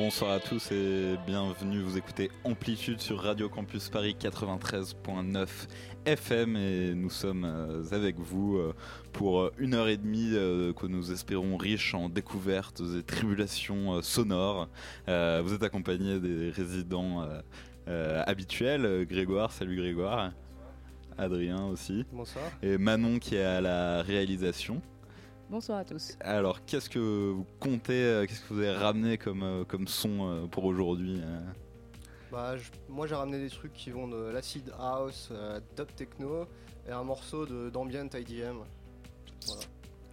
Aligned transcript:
Bonsoir 0.00 0.30
à 0.30 0.38
tous 0.38 0.70
et 0.70 1.16
bienvenue. 1.26 1.80
Vous 1.80 1.98
écoutez 1.98 2.30
Amplitude 2.44 3.00
sur 3.00 3.20
Radio 3.20 3.48
Campus 3.48 3.88
Paris 3.88 4.16
93.9 4.18 5.48
FM 6.06 6.56
et 6.56 6.94
nous 6.94 7.10
sommes 7.10 7.44
euh, 7.44 7.82
avec 7.90 8.16
vous 8.16 8.58
euh, 8.58 8.76
pour 9.12 9.40
euh, 9.40 9.52
une 9.58 9.74
heure 9.74 9.88
et 9.88 9.96
demie 9.96 10.30
que 10.30 10.86
nous 10.86 11.10
espérons 11.10 11.56
riche 11.56 11.94
en 11.94 12.08
découvertes 12.08 12.80
et 12.96 13.02
tribulations 13.02 14.00
sonores. 14.00 14.68
Vous 15.08 15.52
êtes 15.52 15.64
accompagné 15.64 16.20
des 16.20 16.50
résidents 16.50 17.28
habituels. 17.88 19.04
Grégoire, 19.04 19.50
salut 19.50 19.76
Grégoire. 19.76 20.30
Adrien 21.18 21.64
aussi. 21.66 22.06
Bonsoir. 22.12 22.44
Et 22.62 22.78
Manon 22.78 23.18
qui 23.18 23.34
est 23.34 23.42
à 23.42 23.60
la 23.60 24.02
réalisation. 24.02 24.80
Bonsoir 25.50 25.78
à 25.78 25.84
tous. 25.84 26.14
Alors, 26.20 26.62
qu'est-ce 26.66 26.90
que 26.90 27.30
vous 27.30 27.46
comptez, 27.58 28.04
euh, 28.04 28.26
qu'est-ce 28.26 28.42
que 28.42 28.52
vous 28.52 28.60
avez 28.60 28.76
ramené 28.76 29.16
comme, 29.16 29.42
euh, 29.42 29.64
comme 29.64 29.88
son 29.88 30.28
euh, 30.28 30.46
pour 30.46 30.66
aujourd'hui 30.66 31.22
bah, 32.30 32.56
Moi, 32.86 33.06
j'ai 33.06 33.14
ramené 33.14 33.38
des 33.38 33.48
trucs 33.48 33.72
qui 33.72 33.90
vont 33.90 34.08
de 34.08 34.28
l'acid 34.30 34.70
house, 34.78 35.32
top 35.74 35.96
techno 35.96 36.44
et 36.86 36.92
un 36.92 37.02
morceau 37.02 37.46
d'ambient 37.70 38.06
IDM. 38.06 38.58
Voilà. 39.46 39.62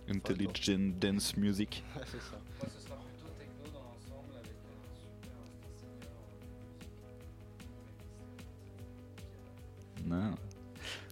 Intelligent 0.07 0.93
dance 1.01 1.35
music. 1.35 1.83
c'est 2.05 2.21
ça. 2.21 2.39
Moi, 2.61 2.69
ce 2.73 2.87
sera 2.87 2.95
plutôt 2.95 3.27
techno 3.37 3.73
dans 3.73 3.83
l'ensemble 3.83 4.37
avec 4.37 4.55
un 4.55 4.85
super. 4.95 5.31
Non. 10.05 10.35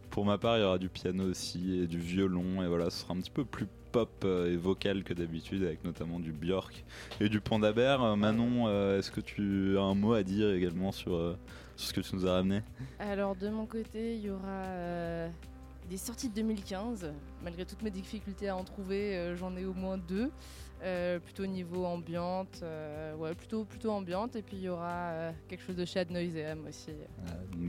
Pour 0.10 0.24
ma 0.24 0.38
part, 0.38 0.58
il 0.58 0.62
y 0.62 0.64
aura 0.64 0.78
du 0.78 0.88
piano 0.88 1.30
aussi 1.30 1.82
et 1.82 1.88
du 1.88 2.00
violon 2.00 2.64
et 2.64 2.68
voilà, 2.68 2.90
ce 2.90 3.02
sera 3.02 3.16
un 3.16 3.20
petit 3.20 3.32
peu 3.32 3.44
plus 3.44 3.68
pop 3.94 4.10
euh, 4.26 4.52
et 4.52 4.58
vocal 4.58 5.04
que 5.04 5.14
d'habitude, 5.14 5.64
avec 5.64 5.84
notamment 5.84 6.20
du 6.20 6.34
Björk 6.34 6.84
et 7.22 7.30
du 7.30 7.40
Panda 7.40 7.72
euh, 7.78 8.16
Manon, 8.16 8.68
euh, 8.68 8.98
est-ce 8.98 9.12
que 9.12 9.22
tu 9.22 9.78
as 9.78 9.84
un 9.84 9.94
mot 9.94 10.14
à 10.14 10.24
dire 10.24 10.52
également 10.52 10.92
sur, 10.92 11.38
ce 11.76 11.94
que 11.94 12.02
tu 12.02 12.16
nous 12.16 12.26
as 12.26 12.34
ramené? 12.34 12.62
Alors 13.00 13.36
de 13.36 13.50
mon 13.50 13.68
côté, 13.68 14.16
il 14.16 14.22
y 14.22 14.30
aura 14.32 15.30
des 15.90 15.98
sorties 15.98 16.30
de 16.30 16.34
2015. 16.34 17.14
Malgré 17.44 17.66
toutes 17.66 17.84
mes 17.84 17.92
difficultés 17.92 18.50
à 18.50 18.58
en 18.58 18.64
trouver, 18.64 19.34
j'en 19.36 19.56
ai 19.56 19.66
au 19.66 19.74
moins 19.74 20.00
deux. 20.00 20.32
plutôt 21.24 21.46
niveau 21.46 21.86
ambiante, 21.86 22.64
ouais, 23.20 23.36
plutôt, 23.36 23.64
plutôt 23.64 23.92
ambiante. 23.92 24.36
Et 24.36 24.42
puis 24.42 24.58
il 24.58 24.64
y 24.64 24.70
aura 24.70 25.34
quelque 25.48 25.62
chose 25.62 25.76
de 25.76 25.86
chez 25.86 26.00
Ad 26.00 26.10
Noiseam 26.10 26.66
aussi. 26.68 26.94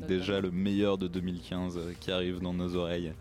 déjà 0.08 0.40
le 0.40 0.50
meilleur 0.50 0.96
de 0.96 1.06
2015 1.06 1.80
qui 2.00 2.10
arrive 2.10 2.40
dans 2.40 2.54
nos 2.54 2.76
oreilles. 2.76 3.12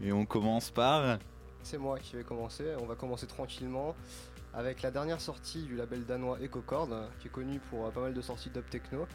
Et 0.00 0.12
on 0.12 0.26
commence 0.26 0.72
par 0.72 1.18
c'est 1.64 1.78
moi 1.78 1.98
qui 1.98 2.14
vais 2.14 2.24
commencer. 2.24 2.64
On 2.80 2.86
va 2.86 2.94
commencer 2.94 3.26
tranquillement 3.26 3.94
avec 4.52 4.82
la 4.82 4.90
dernière 4.90 5.20
sortie 5.20 5.62
du 5.62 5.74
label 5.74 6.04
danois 6.04 6.38
EcoCord, 6.38 6.88
qui 7.18 7.28
est 7.28 7.30
connu 7.30 7.58
pour 7.70 7.86
euh, 7.86 7.90
pas 7.90 8.00
mal 8.00 8.14
de 8.14 8.20
sorties 8.20 8.50
dub 8.50 8.68
techno. 8.68 9.06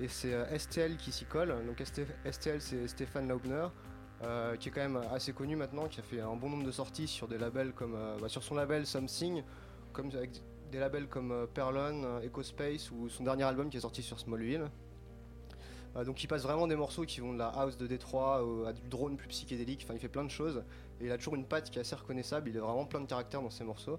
Et 0.00 0.08
c'est 0.08 0.34
euh, 0.34 0.58
STL 0.58 0.96
qui 0.96 1.12
s'y 1.12 1.24
colle. 1.24 1.54
Donc 1.66 1.82
STL, 1.84 2.60
c'est 2.60 2.86
Stéphane 2.86 3.26
Laubner, 3.26 3.68
euh, 4.22 4.56
qui 4.56 4.68
est 4.68 4.72
quand 4.72 4.82
même 4.82 5.00
assez 5.12 5.32
connu 5.32 5.56
maintenant, 5.56 5.88
qui 5.88 6.00
a 6.00 6.02
fait 6.02 6.20
un 6.20 6.36
bon 6.36 6.50
nombre 6.50 6.64
de 6.64 6.70
sorties 6.70 7.08
sur 7.08 7.26
des 7.26 7.38
labels 7.38 7.72
comme 7.72 7.96
bah, 8.20 8.28
sur 8.28 8.42
son 8.42 8.54
label 8.54 8.86
Something, 8.86 9.42
comme 9.92 10.08
avec 10.14 10.30
des 10.70 10.78
labels 10.78 11.08
comme 11.08 11.46
Perlon, 11.54 12.20
EcoSpace 12.22 12.90
ou 12.90 13.08
son 13.08 13.24
dernier 13.24 13.44
album 13.44 13.70
qui 13.70 13.78
est 13.78 13.80
sorti 13.80 14.02
sur 14.02 14.18
Smallville. 14.18 14.64
donc 16.04 16.24
il 16.24 16.26
passe 16.26 16.42
vraiment 16.42 16.66
des 16.66 16.74
morceaux 16.74 17.04
qui 17.04 17.20
vont 17.20 17.32
de 17.32 17.38
la 17.38 17.46
house 17.46 17.76
de 17.76 17.86
Détroit 17.86 18.44
à 18.66 18.72
du 18.72 18.88
drone 18.88 19.16
plus 19.16 19.28
psychédélique, 19.28 19.82
enfin 19.84 19.94
il 19.94 20.00
fait 20.00 20.08
plein 20.08 20.24
de 20.24 20.30
choses. 20.30 20.64
Et 21.00 21.06
il 21.06 21.12
a 21.12 21.18
toujours 21.18 21.34
une 21.34 21.46
patte 21.46 21.70
qui 21.70 21.78
est 21.78 21.80
assez 21.80 21.96
reconnaissable, 21.96 22.50
il 22.50 22.58
a 22.58 22.60
vraiment 22.60 22.86
plein 22.86 23.00
de 23.00 23.06
caractères 23.06 23.42
dans 23.42 23.50
ses 23.50 23.64
morceaux. 23.64 23.98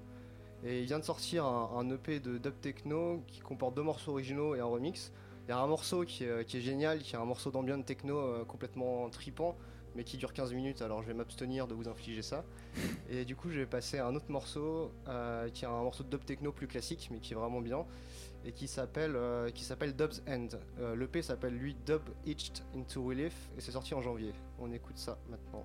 Et 0.64 0.80
il 0.80 0.86
vient 0.86 1.00
de 1.00 1.04
sortir 1.04 1.46
un, 1.46 1.90
EP 1.92 2.20
de 2.20 2.38
dub 2.38 2.60
techno 2.60 3.24
qui 3.28 3.40
comporte 3.40 3.76
deux 3.76 3.84
morceaux 3.84 4.12
originaux 4.12 4.56
et 4.56 4.60
un 4.60 4.66
remix. 4.66 5.12
Il 5.48 5.52
y 5.52 5.54
a 5.54 5.60
un 5.60 5.68
morceau 5.68 6.04
qui 6.06 6.24
est, 6.24 6.60
génial, 6.60 7.00
qui 7.00 7.16
est 7.16 7.20
un 7.20 7.26
morceau 7.26 7.52
d'ambiance 7.52 7.86
techno 7.86 8.18
euh, 8.18 8.46
complètement 8.46 9.08
tripant, 9.12 9.56
mais 9.96 10.04
qui 10.04 10.18
dure 10.18 10.34
15 10.34 10.54
minutes, 10.54 10.82
alors 10.82 11.04
je 11.04 11.08
vais 11.08 11.14
m'abstenir 11.14 11.68
de 11.68 11.76
vous 11.76 11.88
infliger 11.88 12.24
ça. 12.24 12.44
Et 13.12 13.26
du 13.26 13.36
coup, 13.36 13.52
je 13.52 13.60
vais 13.60 13.68
passer 13.68 14.00
à 14.00 14.08
un 14.08 14.16
autre 14.16 14.30
morceau, 14.30 14.92
euh, 15.08 15.50
qui 15.50 15.66
est 15.66 15.68
un 15.68 15.84
morceau 15.84 16.04
de 16.04 16.10
dub 16.10 16.26
techno 16.26 16.52
plus 16.52 16.68
classique, 16.68 17.10
mais 17.12 17.20
qui 17.20 17.34
est 17.34 17.36
vraiment 17.36 17.62
bien, 17.62 17.86
et 18.44 18.54
qui 18.54 18.68
s'appelle 18.68 19.16
euh, 19.16 19.52
Dub's 19.96 20.24
End. 20.28 20.48
L'EP 20.96 21.22
s'appelle 21.22 21.54
lui 21.54 21.76
Dub 21.86 22.02
Itched 22.26 22.64
into 22.76 23.04
Relief, 23.04 23.36
et 23.56 23.62
c'est 23.62 23.72
sorti 23.72 23.94
en 23.94 24.02
janvier. 24.02 24.34
On 24.58 24.72
écoute 24.72 24.98
ça 24.98 25.20
maintenant. 25.30 25.64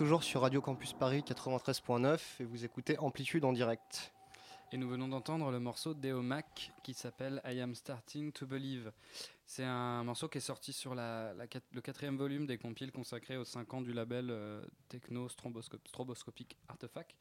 Toujours 0.00 0.22
sur 0.22 0.40
Radio 0.40 0.62
Campus 0.62 0.94
Paris 0.94 1.22
93.9 1.26 2.18
et 2.40 2.44
vous 2.44 2.64
écoutez 2.64 2.98
Amplitude 3.00 3.44
en 3.44 3.52
direct. 3.52 4.14
Et 4.72 4.78
nous 4.78 4.88
venons 4.88 5.08
d'entendre 5.08 5.50
le 5.50 5.60
morceau 5.60 5.92
d'Eomac 5.92 6.72
qui 6.82 6.94
s'appelle 6.94 7.42
I 7.44 7.60
Am 7.60 7.74
Starting 7.74 8.32
to 8.32 8.46
Believe. 8.46 8.92
C'est 9.44 9.62
un 9.62 10.02
morceau 10.02 10.26
qui 10.28 10.38
est 10.38 10.40
sorti 10.40 10.72
sur 10.72 10.94
le 10.94 11.80
quatrième 11.82 12.16
volume 12.16 12.46
des 12.46 12.56
compiles 12.56 12.92
consacrés 12.92 13.36
aux 13.36 13.44
5 13.44 13.74
ans 13.74 13.82
du 13.82 13.92
label 13.92 14.28
euh, 14.30 14.64
Techno 14.88 15.28
Stroboscopic 15.28 16.56
Artefact. 16.68 17.14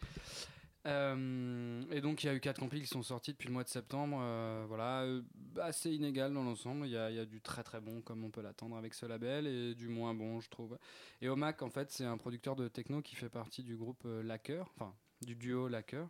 Euh, 0.85 1.83
et 1.91 1.99
donc 1.99 2.23
il 2.23 2.27
y 2.27 2.29
a 2.29 2.33
eu 2.33 2.39
quatre 2.39 2.59
compiles 2.59 2.81
qui 2.81 2.87
sont 2.87 3.03
sortis 3.03 3.31
depuis 3.31 3.47
le 3.47 3.53
mois 3.53 3.63
de 3.63 3.69
septembre. 3.69 4.17
euh, 4.21 4.63
voilà, 4.67 5.01
euh, 5.01 5.21
assez 5.61 5.91
inégal 5.91 6.33
dans 6.33 6.43
l'ensemble. 6.43 6.87
Il 6.87 6.91
y, 6.91 6.97
a- 6.97 7.25
du 7.25 7.41
très 7.41 7.63
très 7.63 7.81
bon 7.81 8.01
comme 8.01 8.23
on 8.23 8.29
peut 8.31 8.41
l'attendre 8.41 8.77
avec 8.77 8.93
ce 8.93 9.05
label 9.05 9.45
et 9.45 9.75
du 9.75 9.89
moins 9.89 10.13
bon 10.13 10.39
je 10.39 10.49
trouve. 10.49 10.77
Et 11.21 11.27
Omac 11.29 11.61
en 11.61 11.69
fait 11.69 11.91
c'est 11.91 12.05
un 12.05 12.17
producteur 12.17 12.55
de 12.55 12.67
techno 12.67 13.01
qui 13.01 13.15
fait 13.15 13.29
partie 13.29 13.63
du 13.63 13.75
groupe 13.75 14.07
Lacker, 14.23 14.65
enfin 14.75 14.93
du 15.21 15.35
duo 15.35 15.67
Lacker. 15.67 16.07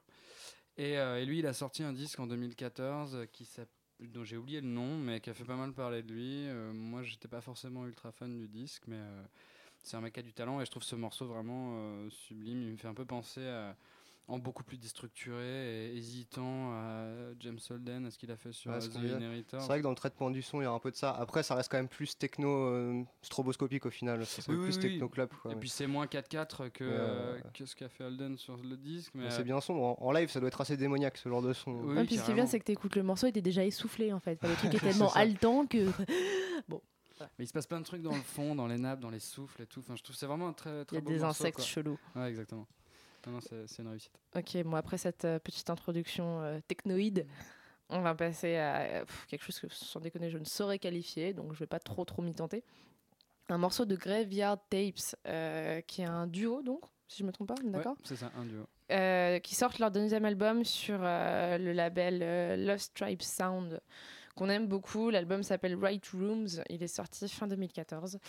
Et, 0.78 0.96
lui, 1.26 1.40
il 1.40 1.46
a 1.48 1.52
sorti 1.52 1.84
un 1.84 1.92
disque 1.92 2.20
en 2.22 2.28
2014 2.28 3.16
euh, 3.16 3.26
qui 3.26 3.46
dont 4.00 4.24
j'ai 4.24 4.38
oublié 4.38 4.62
le 4.62 4.68
nom, 4.68 4.98
mais 4.98 5.20
qui 5.20 5.30
a 5.30 5.34
fait 5.34 5.44
pas 5.44 5.58
mal 5.58 5.74
parler 5.74 6.04
de 6.04 6.14
lui. 6.14 6.48
Moi, 6.74 7.04
j'étais 7.04 7.28
pas 7.28 7.42
forcément 7.42 7.86
ultra 7.86 8.14
fan 8.14 8.38
du 8.38 8.48
disque, 8.48 8.84
mais 8.88 9.02
c'est 9.84 9.98
un 9.98 10.02
mec 10.02 10.14
qui 10.14 10.22
a 10.22 10.24
du 10.24 10.32
talent 10.32 10.62
et 10.62 10.66
je 10.66 10.72
trouve 10.72 10.84
ce 10.84 10.96
morceau 10.96 11.28
vraiment 11.28 12.10
sublime. 12.10 12.62
Il 12.62 12.72
me 12.72 12.78
fait 12.78 12.88
un 12.88 12.94
peu 12.94 13.04
penser 13.04 13.46
à, 13.46 13.76
en 14.30 14.38
beaucoup 14.40 14.64
plus 14.64 14.78
déstructuré 14.78 15.88
et 15.92 15.96
hésitant 15.98 16.72
à 16.74 17.08
James 17.40 17.58
Holden, 17.70 18.06
à 18.06 18.12
ce 18.12 18.18
qu'il 18.18 18.32
a 18.32 18.38
fait 18.38 18.52
sur 18.52 18.72
Ouais, 18.72 18.78
euh, 18.78 19.42
The. 19.44 19.46
C'est 19.60 19.66
vrai 19.68 19.80
que 19.80 19.84
dans 19.84 19.90
le 19.90 19.96
traitement 19.96 20.30
du 20.30 20.42
son, 20.42 20.62
il 20.62 20.66
y 20.66 20.68
a 20.68 20.72
un 20.72 20.80
peu 20.80 20.92
de 20.92 20.96
ça. 20.96 21.12
Après, 21.12 21.44
ça 21.44 21.56
reste 21.56 21.72
quand 21.72 21.78
même 21.78 21.88
plus 21.88 22.18
techno 22.18 22.50
euh, 22.68 23.04
stroboscopique 23.22 23.86
au 23.86 23.90
final. 23.90 24.26
Ça 24.26 24.42
Oui, 24.48 24.56
plus 24.58 24.66
oui, 24.68 24.74
oui. 24.76 24.80
techno 24.92 25.10
club. 25.10 25.30
quoi, 25.42 25.52
Et 25.52 25.56
puis 25.56 25.70
c'est 25.70 25.88
moins 25.88 26.06
4-4 26.06 26.70
que, 26.70 26.84
Ouais, 26.84 26.90
euh, 26.92 27.36
ouais. 27.36 27.44
que 27.54 27.66
ce 27.66 27.76
qu'a 27.76 27.90
fait 27.90 28.04
Holden 28.04 28.38
sur 28.38 28.58
le 28.58 28.78
disque. 28.78 29.12
Mais 29.16 29.26
Mais 29.26 29.32
c'est 29.32 29.44
bien 29.44 29.60
sombre. 29.62 29.82
En, 30.02 30.08
en 30.08 30.12
live, 30.12 30.30
ça 30.30 30.40
doit 30.40 30.48
être 30.48 30.62
assez 30.62 30.78
démoniaque 30.78 31.18
ce 31.18 31.28
genre 31.28 31.42
de 31.42 31.54
son. 31.54 31.72
Oui, 31.72 31.96
Ouais, 31.96 32.06
puis 32.06 32.18
ce 32.18 32.24
qui 32.24 32.32
est 32.32 32.36
bien, 32.36 32.46
c'est 32.46 32.60
que 32.60 32.66
t'écoutes 32.66 32.96
le 32.96 33.04
morceau 33.04 33.28
et 33.28 33.32
t'es 33.32 33.42
déjà 33.42 33.66
essoufflé 33.66 34.14
en 34.14 34.20
fait. 34.20 34.38
Enfin, 34.42 34.50
le 34.54 34.56
truc 34.58 34.74
est 34.76 34.80
tellement 34.80 35.12
haletant 35.14 35.66
que. 35.66 35.88
Mais 37.38 37.44
il 37.44 37.48
se 37.48 37.54
passe 37.54 37.68
plein 37.68 37.80
de 37.82 37.86
trucs 37.86 38.02
dans 38.02 38.16
le 38.16 38.22
fond, 38.22 38.56
dans 38.56 38.68
les 38.68 38.78
nappes, 38.78 39.02
dans 39.02 39.10
les 39.10 39.20
souffles 39.20 39.62
et 39.62 39.66
tout. 39.66 39.82
Enfin, 39.82 39.96
je 39.98 40.04
trouve 40.04 40.16
c'est 40.16 40.26
vraiment 40.26 40.48
un 40.48 40.54
très, 40.54 40.82
Il 40.82 40.86
très 40.86 40.96
y 40.96 41.00
a 41.00 41.02
beau 41.02 41.10
des 41.10 41.20
morceau, 41.20 41.44
insectes 41.44 41.58
quoi. 41.58 41.66
chelous. 41.66 42.00
Ouais, 42.16 42.30
exactement. 42.30 42.66
Non, 43.28 43.34
non, 43.34 43.40
c'est 43.42 43.82
une 43.82 43.88
réussite. 43.90 44.12
Ok, 44.36 44.58
bon, 44.64 44.76
après 44.76 44.98
cette 44.98 45.26
euh, 45.26 45.40
petite 45.40 45.70
introduction 45.70 46.42
euh, 46.42 46.60
technoïde, 46.68 47.26
on 47.90 48.02
va 48.02 48.16
passer 48.16 48.56
à 48.58 49.04
pff, 49.06 49.26
quelque 49.28 49.44
chose 49.44 49.60
que, 49.60 49.68
sans 49.70 50.00
déconner, 50.00 50.30
je 50.30 50.38
ne 50.38 50.46
saurais 50.46 50.80
qualifier, 50.80 51.34
donc 51.34 51.54
je 51.54 51.60
vais 51.60 51.68
pas 51.68 51.80
trop 51.80 52.06
trop 52.06 52.22
m'y 52.22 52.34
tenter. 52.34 52.64
Un 53.50 53.58
morceau 53.58 53.86
de 53.86 53.96
Graveyard 53.96 54.60
Tapes, 54.70 55.16
euh, 55.28 55.82
qui 55.82 56.02
est 56.02 56.06
un 56.06 56.28
duo, 56.28 56.62
donc, 56.62 56.82
si 57.08 57.20
je 57.20 57.24
me 57.26 57.32
trompe 57.32 57.48
pas, 57.48 57.56
d'accord? 57.64 57.94
Ouais, 57.94 58.04
c'est 58.04 58.16
ça, 58.16 58.32
un 58.38 58.46
duo. 58.46 58.68
euh, 58.92 59.40
qui 59.40 59.56
sortent 59.56 59.80
leur 59.80 59.90
deuxième 59.92 60.26
album 60.26 60.64
sur 60.64 61.00
le 61.00 61.72
label 61.72 62.64
Lost 62.66 62.94
Tribe 62.96 63.22
Sound, 63.24 63.82
qu'on 64.36 64.50
aime 64.50 64.68
beaucoup. 64.68 65.10
L'album 65.10 65.44
s'appelle 65.44 65.76
Right 65.76 66.06
Rooms. 66.14 66.48
Il 66.70 66.84
est 66.84 66.88
sorti 66.88 67.28
fin 67.28 67.48
2014. 67.48 68.20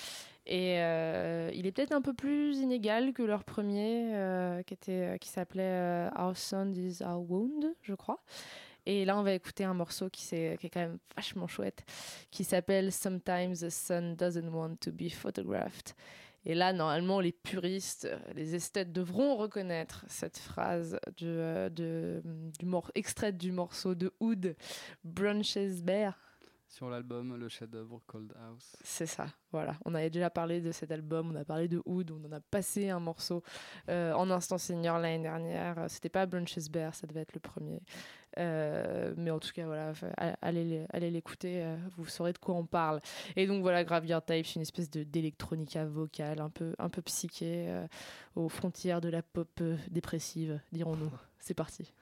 Et 0.47 0.79
euh, 0.79 1.51
il 1.55 1.67
est 1.67 1.73
peut-être 1.73 1.93
un 1.93 2.03
peu 2.03 2.15
plus 2.15 2.59
inégal 2.59 3.13
que 3.13 3.23
leur 3.23 3.45
premier, 3.45 4.15
euh, 4.15 4.63
qui, 4.63 4.75
était, 4.75 5.19
qui 5.21 5.29
s'appelait 5.29 5.63
euh, 5.63 6.11
Our 6.19 6.37
Sound 6.37 6.77
is 6.77 7.03
Our 7.03 7.31
Wound, 7.31 7.75
je 7.83 7.95
crois. 7.95 8.21
Et 8.87 9.05
là, 9.05 9.19
on 9.19 9.23
va 9.23 9.35
écouter 9.35 9.65
un 9.65 9.75
morceau 9.75 10.09
qui, 10.09 10.27
qui 10.27 10.37
est 10.37 10.71
quand 10.73 10.81
même 10.81 10.99
vachement 11.15 11.47
chouette, 11.47 11.85
qui 12.31 12.45
s'appelle 12.45 12.91
Sometimes 12.91 13.57
the 13.61 13.69
sun 13.69 14.17
doesn't 14.17 14.49
want 14.51 14.77
to 14.81 14.91
be 14.91 15.11
photographed. 15.11 15.95
Et 16.46 16.55
là, 16.55 16.72
normalement, 16.72 17.20
les 17.20 17.33
puristes, 17.33 18.09
les 18.35 18.55
esthètes 18.55 18.92
devront 18.92 19.37
reconnaître 19.37 20.05
cette 20.09 20.38
phrase 20.38 20.98
du, 21.16 21.26
euh, 21.26 21.68
de, 21.68 22.22
du 22.59 22.64
mor- 22.64 22.90
extraite 22.94 23.37
du 23.37 23.53
morceau 23.53 23.94
de 23.94 24.11
Oud, 24.20 24.57
Brunches 25.05 25.83
Bear. 25.83 26.18
Sur 26.66 26.88
l'album, 26.88 27.37
le 27.37 27.48
chef-d'œuvre 27.48 28.00
Cold 28.07 28.33
House. 28.46 28.76
C'est 28.83 29.05
ça, 29.07 29.26
voilà. 29.50 29.76
On 29.85 29.94
avait 29.94 30.09
déjà 30.09 30.31
parlé 30.31 30.61
de 30.61 30.70
cet 30.70 30.92
album, 30.92 31.33
on 31.33 31.37
a 31.37 31.44
parlé 31.44 31.66
de 31.66 31.83
Oud, 31.85 32.12
on 32.12 32.24
en 32.29 32.33
a 32.33 32.40
passé 32.40 32.90
un 32.90 33.00
morceau 33.00 33.42
euh, 33.88 34.12
en 34.12 34.31
Instant 34.31 34.57
Senior 34.57 34.98
l'année 35.00 35.22
dernière. 35.24 35.87
C'était 35.88 36.09
pas 36.09 36.26
Brunches 36.26 36.70
Bear, 36.70 36.94
ça 36.94 37.09
devait 37.09 37.22
être 37.22 37.35
le 37.35 37.40
premier. 37.40 37.83
Euh, 38.38 39.12
mais 39.16 39.31
en 39.31 39.38
tout 39.38 39.51
cas, 39.55 39.66
voilà, 39.66 39.93
allez, 40.43 41.11
l'écouter, 41.11 41.62
euh, 41.62 41.77
vous 41.97 42.07
saurez 42.07 42.33
de 42.33 42.38
quoi 42.38 42.55
on 42.55 42.64
parle. 42.64 43.01
Et 43.37 43.47
donc 43.47 43.62
voilà, 43.62 43.85
Graveyard 43.85 44.25
Type, 44.25 44.47
c'est 44.47 44.57
une 44.57 44.62
espèce 44.62 44.90
de 44.90 45.03
d'électronica 45.03 45.85
vocale, 45.85 46.40
un 46.40 46.51
peu, 46.51 46.75
un 46.79 46.88
peu 46.88 47.03
psyché, 47.03 47.66
euh, 47.69 47.87
aux 48.37 48.49
frontières 48.49 49.01
de 49.01 49.09
la 49.09 49.23
pop 49.23 49.62
dépressive, 49.90 50.61
dirons-nous. 50.73 51.11
C'est 51.38 51.55
parti. 51.55 51.93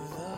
Without 0.00 0.37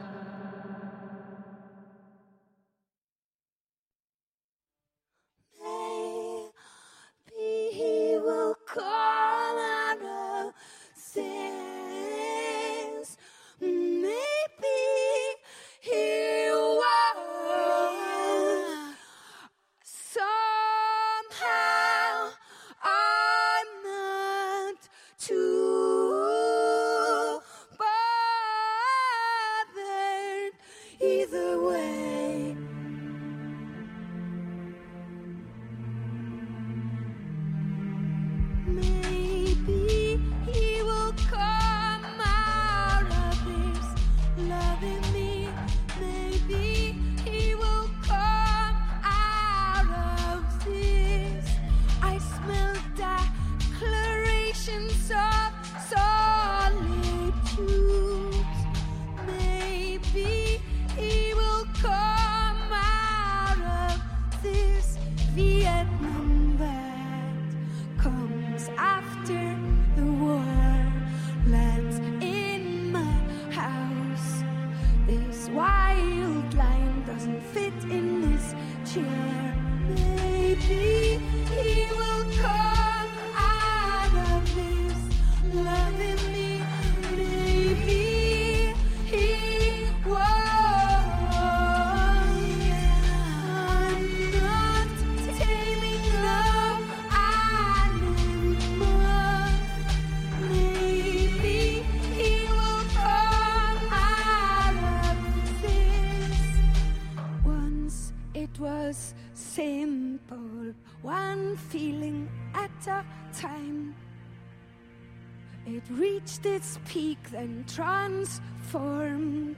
then 117.31 117.63
transformed. 117.67 119.55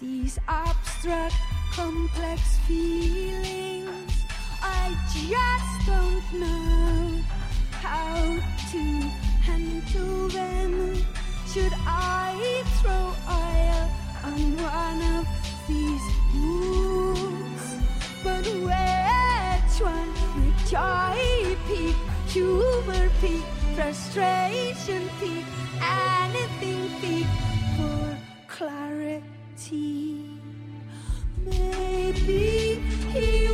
These 0.00 0.38
abstract, 0.46 1.34
complex 1.72 2.40
feelings, 2.66 4.12
I 4.62 4.94
just 5.26 5.86
don't 5.86 6.32
know 6.40 7.22
how 7.72 8.38
to 8.72 8.82
handle 9.42 10.28
them. 10.28 10.96
Should 11.52 11.72
I 11.86 12.62
throw 12.80 13.14
oil 13.30 13.90
on 14.24 14.56
one 14.58 15.00
of 15.16 15.26
these 15.66 16.06
wounds? 16.34 17.64
But 18.22 18.44
which 18.46 19.80
one 19.80 20.12
would 20.36 20.74
I 20.74 21.56
pick? 21.66 21.96
Humor 22.32 23.10
peak, 23.20 23.44
frustration 23.74 25.08
peak 25.20 25.46
anything 25.86 27.26
for 27.76 28.18
clarity. 28.48 30.30
Maybe 31.44 32.80
he 33.12 33.45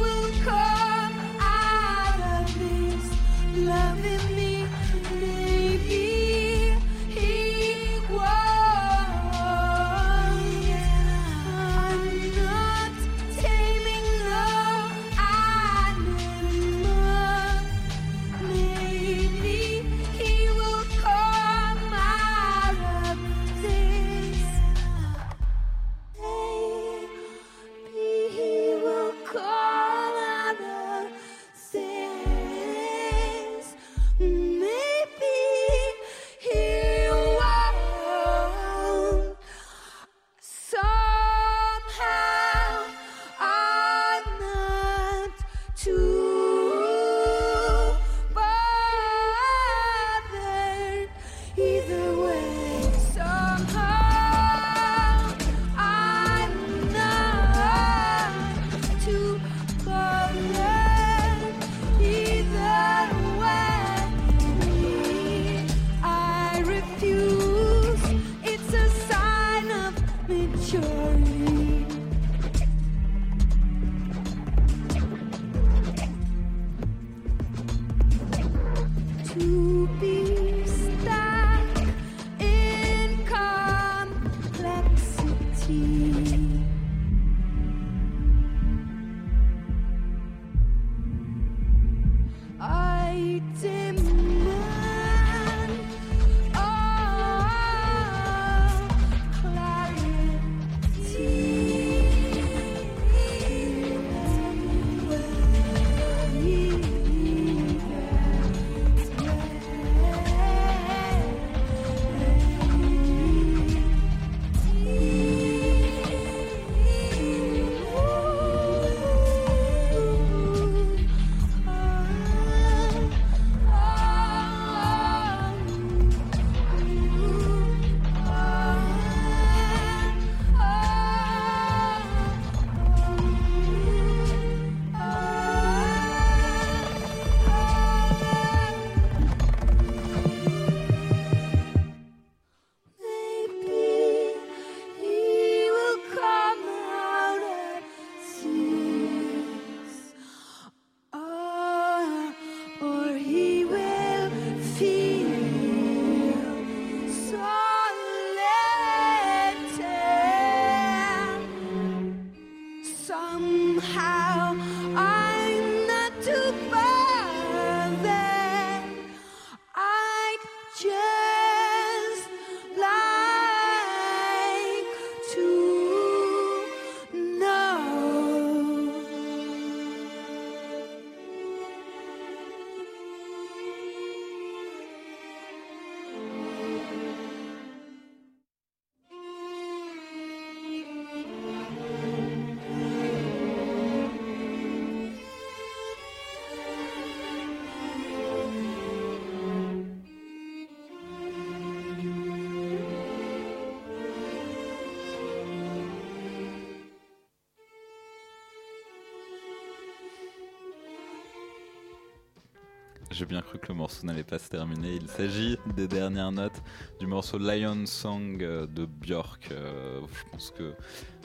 J'ai 213.12 213.26
bien 213.26 213.42
cru 213.42 213.58
que 213.58 213.68
le 213.68 213.74
morceau 213.74 214.06
n'allait 214.06 214.24
pas 214.24 214.38
se 214.38 214.48
terminer. 214.48 214.94
Il 214.94 215.06
s'agit 215.06 215.58
des 215.76 215.86
dernières 215.86 216.32
notes 216.32 216.62
du 216.98 217.06
morceau 217.06 217.36
Lion 217.36 217.84
Song 217.84 218.42
euh, 218.42 218.66
de 218.66 218.86
Björk. 218.86 219.50
Euh, 219.52 220.00
je 220.14 220.30
pense 220.30 220.50
que 220.50 220.72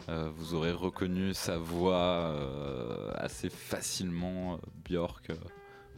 euh, 0.10 0.30
vous 0.36 0.54
aurez 0.54 0.74
reconnu 0.74 1.34
sa 1.34 1.58
voix 1.58 2.36
assez 3.16 3.50
facilement. 3.50 4.60
Björk, 4.84 5.32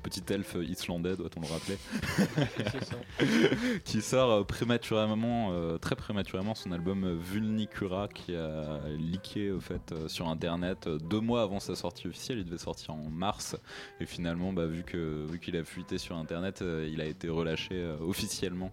petit 0.09 0.33
elfe 0.33 0.57
islandais, 0.61 1.15
doit-on 1.15 1.41
le 1.41 1.47
rappeler 1.47 1.77
qui 3.85 4.01
sort 4.01 4.31
euh, 4.31 4.43
prématurément, 4.43 5.51
euh, 5.53 5.77
très 5.77 5.95
prématurément, 5.95 6.55
son 6.55 6.71
album 6.71 7.03
euh, 7.03 7.15
Vulnicura 7.15 8.07
qui 8.07 8.35
a 8.35 8.79
leaké 8.97 9.51
au 9.51 9.59
fait 9.59 9.91
euh, 9.91 10.07
sur 10.07 10.27
internet 10.27 10.87
deux 10.89 11.19
mois 11.19 11.41
avant 11.43 11.59
sa 11.59 11.75
sortie 11.75 12.07
officielle. 12.07 12.39
Il 12.39 12.45
devait 12.45 12.57
sortir 12.57 12.93
en 12.93 13.09
mars 13.09 13.55
et 13.99 14.05
finalement, 14.05 14.53
bah, 14.53 14.65
vu 14.65 14.83
que 14.83 15.25
vu 15.29 15.39
qu'il 15.39 15.55
a 15.57 15.63
fuité 15.63 15.97
sur 15.97 16.15
internet, 16.17 16.63
il 16.87 17.01
a 17.01 17.05
été 17.05 17.29
relâché 17.29 17.85
officiellement 18.01 18.71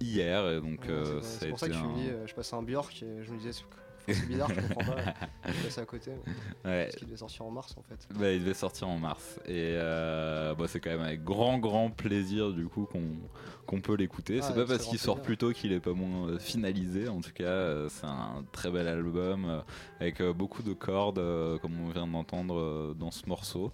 hier. 0.00 0.48
Et 0.50 0.60
donc 0.60 0.80
Ouais, 0.88 1.20
c'est- 1.22 1.48
pour 1.48 1.58
ça 1.58 1.68
que 1.68 1.74
je 1.74 1.78
me 1.80 1.84
un- 1.88 1.94
dis, 1.94 2.08
je 2.26 2.34
passais 2.34 2.54
un 2.56 2.62
Björk 2.62 3.02
et 3.02 3.22
je 3.22 3.30
me 3.32 3.38
disais, 3.38 3.52
c'est 4.06 4.26
bizarre, 4.26 4.48
je 4.54 4.60
comprends 4.60 4.92
pas. 4.92 5.14
Je 5.46 5.64
passais 5.64 5.80
à 5.80 5.84
côté. 5.84 6.10
Ouais. 6.64 6.84
Parce 6.84 6.96
qu'il 6.96 7.06
devait 7.06 7.18
sortir 7.18 7.44
en 7.44 7.50
mars 7.50 7.74
en 7.76 7.82
fait. 7.82 8.08
Bah, 8.18 8.32
il 8.32 8.40
devait 8.40 8.54
sortir 8.54 8.88
en 8.88 8.98
mars 8.98 9.38
et 9.46 9.74
euh, 9.76 10.54
bah, 10.54 10.64
c'est 10.68 10.80
quand 10.80 10.90
même 10.90 11.02
avec 11.02 11.22
grand 11.22 11.58
grand 11.58 11.90
plaisir 11.90 12.52
du 12.52 12.66
coup 12.66 12.86
qu'on 12.90 13.02
qu'on 13.66 13.80
peut 13.80 13.94
l'écouter. 13.94 14.40
Ah, 14.42 14.46
c'est 14.46 14.54
pas 14.54 14.60
avec 14.60 14.76
parce 14.76 14.88
qu'il 14.88 14.98
sort 14.98 15.22
plus 15.22 15.36
tôt 15.36 15.52
qu'il 15.52 15.72
est 15.72 15.80
pas 15.80 15.92
moins 15.92 16.28
euh, 16.28 16.38
finalisé. 16.38 17.08
En 17.08 17.20
tout 17.20 17.32
cas, 17.32 17.44
euh, 17.44 17.88
c'est 17.90 18.06
un 18.06 18.44
très 18.52 18.70
bel 18.70 18.88
album 18.88 19.62
avec 20.00 20.22
beaucoup 20.22 20.62
de 20.62 20.72
cordes 20.72 21.20
comme 21.60 21.80
on 21.80 21.90
vient 21.90 22.06
d'entendre 22.06 22.94
dans 22.98 23.10
ce 23.10 23.26
morceau. 23.26 23.72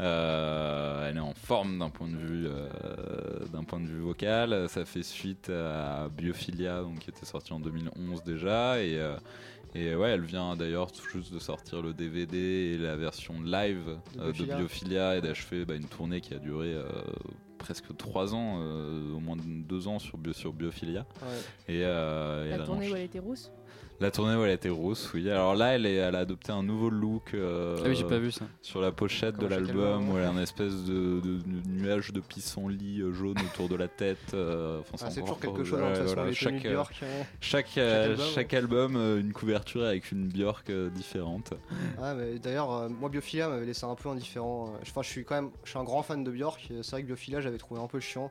Euh, 0.00 1.08
elle 1.08 1.18
est 1.18 1.20
en 1.20 1.34
forme 1.34 1.78
d'un 1.78 1.90
point 1.90 2.08
de 2.08 2.16
vue 2.16 2.46
euh, 2.46 3.44
d'un 3.52 3.64
point 3.64 3.80
de 3.80 3.86
vue 3.86 4.00
vocal. 4.00 4.66
Ça 4.68 4.84
fait 4.84 5.02
suite 5.02 5.50
à 5.50 6.08
Biophilia 6.08 6.80
donc 6.82 7.00
qui 7.00 7.10
était 7.10 7.26
sorti 7.26 7.52
en 7.52 7.60
2011 7.60 8.22
déjà 8.24 8.80
et 8.82 8.98
et 9.74 9.94
ouais, 9.94 10.10
elle 10.10 10.22
vient 10.24 10.56
d'ailleurs 10.56 10.90
tout 10.92 11.06
juste 11.12 11.32
de 11.32 11.38
sortir 11.38 11.82
le 11.82 11.92
DVD 11.92 12.36
et 12.74 12.78
la 12.78 12.96
version 12.96 13.40
live 13.42 13.98
De 14.16 14.20
euh, 14.20 14.32
de 14.32 14.44
Biophilia. 14.44 15.16
Et 15.16 15.20
d'achever 15.20 15.64
bah, 15.64 15.74
une 15.74 15.86
tournée 15.88 16.20
qui 16.20 16.34
a 16.34 16.38
duré 16.38 16.72
euh, 16.74 16.84
presque 17.58 17.96
trois 17.96 18.34
ans, 18.34 18.58
euh, 18.60 19.12
au 19.14 19.20
moins 19.20 19.36
deux 19.38 19.86
ans 19.86 19.98
sur, 19.98 20.18
Bio- 20.18 20.32
sur 20.32 20.52
Biophilia. 20.52 21.06
Ouais. 21.22 21.74
Et, 21.74 21.84
euh, 21.84 22.46
et 22.46 22.50
La 22.58 22.64
tournée 22.64 22.90
où 22.90 22.96
elle 22.96 23.02
était 23.04 23.18
rousse? 23.20 23.52
La 24.00 24.10
tournée 24.10 24.34
où 24.34 24.42
elle 24.44 24.50
était 24.52 24.70
rousse, 24.70 25.10
oui. 25.12 25.28
Alors 25.30 25.54
là, 25.54 25.74
elle, 25.74 25.84
est, 25.84 25.96
elle 25.96 26.14
a 26.16 26.20
adopté 26.20 26.52
un 26.52 26.62
nouveau 26.62 26.88
look 26.88 27.34
euh, 27.34 27.76
Ah 27.80 27.88
oui, 27.88 27.94
j'ai 27.94 28.04
pas 28.04 28.16
vu 28.18 28.32
ça. 28.32 28.46
sur 28.62 28.80
la 28.80 28.92
pochette 28.92 29.36
de 29.36 29.46
l'album 29.46 29.82
album, 29.84 30.08
où 30.08 30.14
ouais. 30.14 30.20
elle 30.22 30.26
a 30.26 30.30
un 30.30 30.42
espèce 30.42 30.84
de, 30.84 31.20
de 31.20 31.38
nuage 31.68 32.10
de 32.14 32.20
pissenlit 32.20 33.02
euh, 33.02 33.12
jaune 33.12 33.36
autour 33.52 33.68
de 33.68 33.76
la 33.76 33.88
tête. 33.88 34.16
euh, 34.32 34.80
enfin, 34.80 35.04
Ah, 35.06 35.10
c'est 35.10 35.20
toujours 35.20 35.38
quelque 35.38 35.64
chose, 35.64 35.80
hein, 35.80 35.82
de 35.82 35.86
ouais, 35.88 35.92
toute 35.96 36.02
façon, 36.04 36.14
voilà, 36.14 36.32
chaque, 36.32 36.64
hein. 36.64 36.84
chaque, 37.42 37.76
euh, 37.76 38.10
album, 38.12 38.26
chaque 38.34 38.54
album, 38.54 38.96
euh, 38.96 39.20
une 39.20 39.34
couverture 39.34 39.84
avec 39.84 40.10
une 40.12 40.28
Björk 40.28 40.70
euh, 40.70 40.88
différente. 40.88 41.52
Ah, 42.02 42.14
mais 42.14 42.38
d'ailleurs, 42.38 42.72
euh, 42.72 42.88
moi, 42.88 43.10
Biophilia 43.10 43.48
m'avait 43.50 43.66
laissé 43.66 43.84
un 43.84 43.94
peu 43.96 44.08
indifférent. 44.08 44.72
Enfin, 44.80 45.02
je 45.02 45.08
suis 45.10 45.24
quand 45.26 45.34
même, 45.34 45.50
je 45.64 45.70
suis 45.70 45.78
un 45.78 45.84
grand 45.84 46.02
fan 46.02 46.24
de 46.24 46.30
Björk. 46.30 46.68
C'est 46.80 46.90
vrai 46.90 47.02
que 47.02 47.06
Biophilia, 47.06 47.42
j'avais 47.42 47.58
trouvé 47.58 47.82
un 47.82 47.86
peu 47.86 48.00
chiant. 48.00 48.30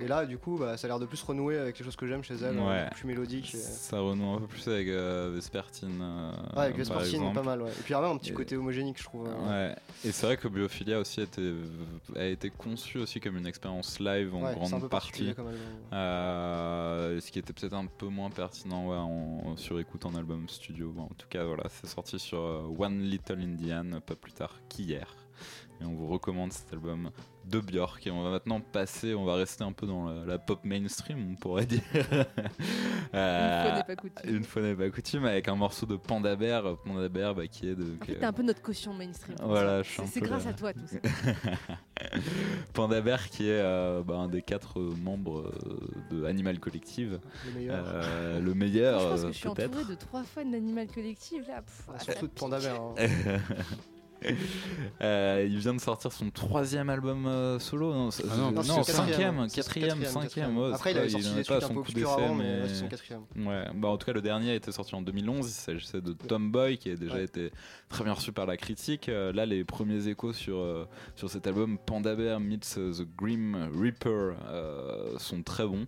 Et 0.00 0.08
là, 0.08 0.26
du 0.26 0.38
coup, 0.38 0.58
bah, 0.58 0.76
ça 0.76 0.86
a 0.86 0.88
l'air 0.88 0.98
de 0.98 1.06
plus 1.06 1.22
renouer 1.22 1.56
avec 1.56 1.78
les 1.78 1.84
choses 1.84 1.94
que 1.96 2.06
j'aime 2.06 2.22
chez 2.24 2.34
elle, 2.34 2.58
Ouais. 2.58 2.64
euh, 2.86 2.90
plus 2.90 3.06
mélodique. 3.06 3.54
et- 3.54 3.58
Ça 3.58 4.00
renoue 4.00 4.28
un 4.34 4.38
peu 4.40 4.46
plus 4.48 4.66
avec 4.68 4.88
euh, 4.88 5.30
Vespertine. 5.34 6.00
euh, 6.02 6.32
Ouais, 6.56 6.62
avec 6.64 6.76
Vespertine, 6.76 7.32
pas 7.32 7.42
mal. 7.44 7.62
Ouais. 7.62 7.70
Et 7.70 7.82
puis, 7.82 7.90
il 7.90 7.92
y 7.92 7.94
a 7.94 8.00
même 8.00 8.10
un 8.10 8.16
petit 8.18 8.30
Et- 8.30 8.34
côté 8.34 8.56
homogénique, 8.56 8.98
je 8.98 9.04
trouve. 9.04 9.28
euh. 9.28 9.68
Ouais, 9.70 9.76
et 10.04 10.10
c'est 10.12 10.26
vrai 10.26 10.36
que 10.36 10.48
Biophilia 10.48 10.98
aussi 10.98 11.20
a 11.20 11.24
été, 11.24 11.54
a 12.16 12.24
été 12.26 12.50
conçu 12.50 12.98
aussi 12.98 13.20
comme 13.20 13.36
une 13.36 13.46
expérience 13.46 14.00
live 14.00 14.34
en 14.34 14.40
c'est 14.40 14.46
un 14.46 14.52
grande 14.54 14.80
peu 14.82 14.88
partie. 14.88 15.32
comme 15.34 15.46
album. 15.46 17.20
Ce 17.20 17.30
qui 17.30 17.38
était 17.38 17.52
peut-être 17.52 17.74
un 17.74 17.86
peu 17.86 18.06
moins 18.08 18.30
pertinent 18.30 18.88
en, 18.90 19.56
sur 19.56 19.78
écoute 19.78 20.04
en 20.06 20.14
album 20.14 20.48
studio. 20.48 20.90
Bon, 20.90 21.02
en 21.04 21.14
tout 21.16 21.28
cas, 21.28 21.44
voilà, 21.44 21.64
c'est 21.68 21.86
sorti 21.86 22.18
sur 22.18 22.38
One 22.78 23.00
Little 23.02 23.38
Indian, 23.40 24.00
pas 24.04 24.16
plus 24.16 24.32
tard 24.32 24.54
qu'hier. 24.68 25.14
Et 25.80 25.84
on 25.84 25.94
vous 25.94 26.06
recommande 26.06 26.52
cet 26.52 26.72
album 26.72 27.10
de 27.46 27.60
Björk. 27.60 28.06
Et 28.06 28.10
on 28.10 28.22
va 28.22 28.30
maintenant 28.30 28.60
passer, 28.60 29.14
on 29.14 29.24
va 29.24 29.34
rester 29.36 29.64
un 29.64 29.72
peu 29.72 29.86
dans 29.86 30.06
la, 30.06 30.24
la 30.24 30.38
pop 30.38 30.60
mainstream, 30.64 31.32
on 31.32 31.36
pourrait 31.36 31.66
dire. 31.66 31.82
Une 31.94 32.24
Euh, 33.14 33.62
fois 33.62 33.72
n'est 33.76 33.84
pas 33.84 33.96
coutume. 33.96 34.36
une 34.36 34.44
fois 34.44 34.62
n'est 34.62 34.74
pas 34.74 34.90
coutume, 34.90 35.24
avec 35.24 35.48
un 35.48 35.54
morceau 35.54 35.86
de 35.86 35.96
Panda 35.96 36.34
Bear, 36.36 36.76
Panda 36.84 37.08
Bear 37.08 37.34
bah, 37.34 37.46
qui 37.46 37.68
est 37.68 37.74
de. 37.74 37.84
En 38.00 38.04
fait, 38.04 38.14
t'es 38.16 38.24
un 38.24 38.32
peu 38.32 38.42
notre 38.42 38.62
caution 38.62 38.92
mainstream. 38.94 39.36
Voilà, 39.42 39.82
je 39.82 39.90
suis 39.90 40.02
C'est 40.06 40.20
grâce 40.20 40.46
à 40.46 40.52
toi 40.52 40.72
tout 40.72 40.80
ça. 40.86 40.98
Panda 42.72 43.00
Bear 43.00 43.28
qui 43.28 43.44
est 43.48 43.60
euh, 43.60 44.02
bah, 44.02 44.16
un 44.16 44.28
des 44.28 44.42
quatre 44.42 44.80
membres 44.80 45.42
euh, 45.42 45.78
de 46.10 46.24
Animal 46.24 46.58
Collective, 46.58 47.20
Le 47.46 47.52
meilleur. 47.52 47.84
Euh, 47.86 48.40
le 48.40 48.54
meilleur 48.54 49.00
je 49.00 49.06
pense 49.08 49.22
que 49.22 49.28
je 49.28 49.32
suis 49.38 49.48
entourée 49.48 49.84
de 49.84 49.94
trois 49.94 50.22
fans 50.24 50.44
d'Animal 50.44 50.88
Collective 50.88 51.44
là. 51.46 51.62
Pff, 51.62 51.88
Ah, 51.94 51.98
surtout 52.00 52.26
de 52.26 52.32
Panda. 52.32 52.58
Bear. 52.58 52.80
hein. 52.80 52.94
Euh, 55.00 55.44
il 55.48 55.58
vient 55.58 55.74
de 55.74 55.80
sortir 55.80 56.12
son 56.12 56.30
troisième 56.30 56.88
album 56.88 57.26
euh, 57.26 57.58
solo, 57.58 57.92
non, 57.92 58.10
Ah 58.30 58.36
non, 58.36 58.82
cinquième, 58.84 59.48
quatrième, 59.52 60.04
cinquième. 60.04 60.56
ouais, 60.56 60.72
Après, 60.72 60.92
il 60.92 60.98
avait 60.98 61.08
sorti 61.08 61.28
en 61.28 61.34
des 61.34 61.44
trucs 61.44 61.62
un 61.62 61.66
son 61.66 61.74
peu 61.74 61.80
obscurs 61.80 62.10
avant, 62.12 62.34
mais 62.34 62.60
là, 62.60 62.68
c'est 62.68 62.74
son 62.76 62.88
quatrième. 62.88 63.22
Ouais, 63.36 63.64
bah 63.74 63.88
en 63.88 63.96
tout 63.96 64.06
cas 64.06 64.12
le 64.12 64.22
dernier 64.22 64.52
a 64.52 64.54
été 64.54 64.70
sorti 64.72 64.94
en 64.94 65.02
2011, 65.02 65.46
il 65.46 65.50
s'agissait 65.50 66.00
de 66.00 66.12
Tomboy 66.12 66.78
qui 66.78 66.90
a 66.90 66.96
déjà 66.96 67.14
Ouais. 67.16 67.24
été 67.24 67.50
très 67.88 68.04
bien 68.04 68.12
reçu 68.12 68.32
par 68.32 68.46
la 68.46 68.56
critique. 68.56 69.08
Euh, 69.08 69.32
là 69.32 69.46
les 69.46 69.64
premiers 69.64 70.06
échos 70.08 70.32
sur, 70.32 70.64
sur 71.16 71.28
cet 71.28 71.46
album 71.46 71.76
Panda 71.84 72.14
Bear 72.14 72.38
meets 72.40 72.76
The 72.76 73.02
Grim 73.18 73.68
Reaper 73.78 74.34
sont 75.18 75.42
très 75.42 75.66
bons. 75.66 75.86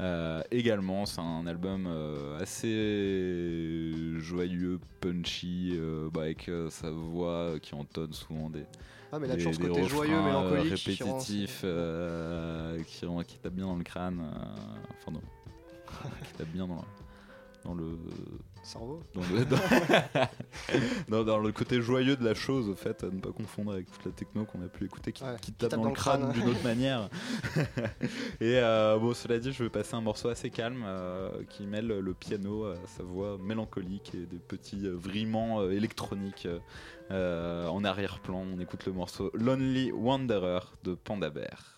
Euh, 0.00 0.42
également 0.52 1.06
c'est 1.06 1.20
un 1.20 1.46
album 1.48 1.86
euh, 1.88 2.38
assez 2.38 4.18
joyeux, 4.20 4.78
punchy, 5.00 5.72
euh, 5.76 6.08
bah, 6.12 6.22
avec 6.22 6.48
sa 6.70 6.90
voix 6.90 7.54
qui 7.60 7.74
entonne 7.74 8.12
souvent 8.12 8.48
des, 8.48 8.64
Ah, 9.12 9.18
mais 9.18 9.26
il 9.26 9.30
a 9.32 9.34
des- 9.36 9.42
des 9.58 9.68
côté 9.68 9.80
joyeux, 9.88 10.22
mélancolique. 10.22 10.72
euh, 11.64 12.78
qui, 12.84 13.06
qui 13.26 13.38
tape 13.38 13.54
bien 13.54 13.66
dans 13.66 13.76
le 13.76 13.82
crâne, 13.84 14.22
enfin 15.00 15.10
non, 15.10 15.22
qui 16.26 16.32
tape 16.34 16.48
bien 16.48 16.68
dans, 16.68 16.84
dans 17.64 17.74
le 17.74 17.98
Cerveau. 18.68 19.02
dans 19.14 19.22
le, 19.22 19.44
dans, 19.46 19.56
dans- 21.08 21.24
dans 21.24 21.38
le 21.38 21.52
côté 21.52 21.80
joyeux 21.80 22.16
de 22.16 22.24
la 22.24 22.34
chose, 22.34 22.68
au 22.68 22.74
fait, 22.74 23.02
à 23.02 23.06
ne 23.06 23.18
pas 23.18 23.32
confondre 23.32 23.72
avec 23.72 23.90
toute 23.90 24.04
la 24.04 24.12
techno 24.12 24.44
qu'on 24.44 24.62
a 24.62 24.68
pu 24.68 24.84
écouter 24.84 25.12
qui, 25.12 25.24
Ouais, 25.24 25.36
qui 25.40 25.52
tape, 25.52 25.70
tape 25.70 25.80
dans, 25.80 25.88
le 25.88 25.94
crâne, 25.94 26.32
d'une 26.32 26.48
autre 26.48 26.62
manière. 26.62 27.08
Et 28.40 28.58
euh, 28.58 28.98
bon, 28.98 29.14
cela 29.14 29.38
dit, 29.38 29.52
je 29.52 29.62
vais 29.64 29.70
passer 29.70 29.94
un 29.94 30.02
morceau 30.02 30.28
assez 30.28 30.50
calme 30.50 30.82
euh, 30.86 31.30
qui 31.48 31.66
mêle 31.66 31.86
le 31.86 32.12
piano 32.14 32.64
à 32.66 32.76
sa 32.86 33.02
voix 33.02 33.38
mélancolique 33.38 34.12
et 34.14 34.26
des 34.26 34.38
petits 34.38 34.86
euh, 34.86 34.94
vriments 34.94 35.62
électroniques 35.70 36.46
euh, 37.10 37.66
en 37.68 37.84
arrière-plan. 37.84 38.44
On 38.54 38.60
écoute 38.60 38.84
le 38.84 38.92
morceau 38.92 39.30
Lonely 39.34 39.92
Wanderer 39.92 40.60
de 40.84 40.94
Panda 40.94 41.30
Bear. 41.30 41.77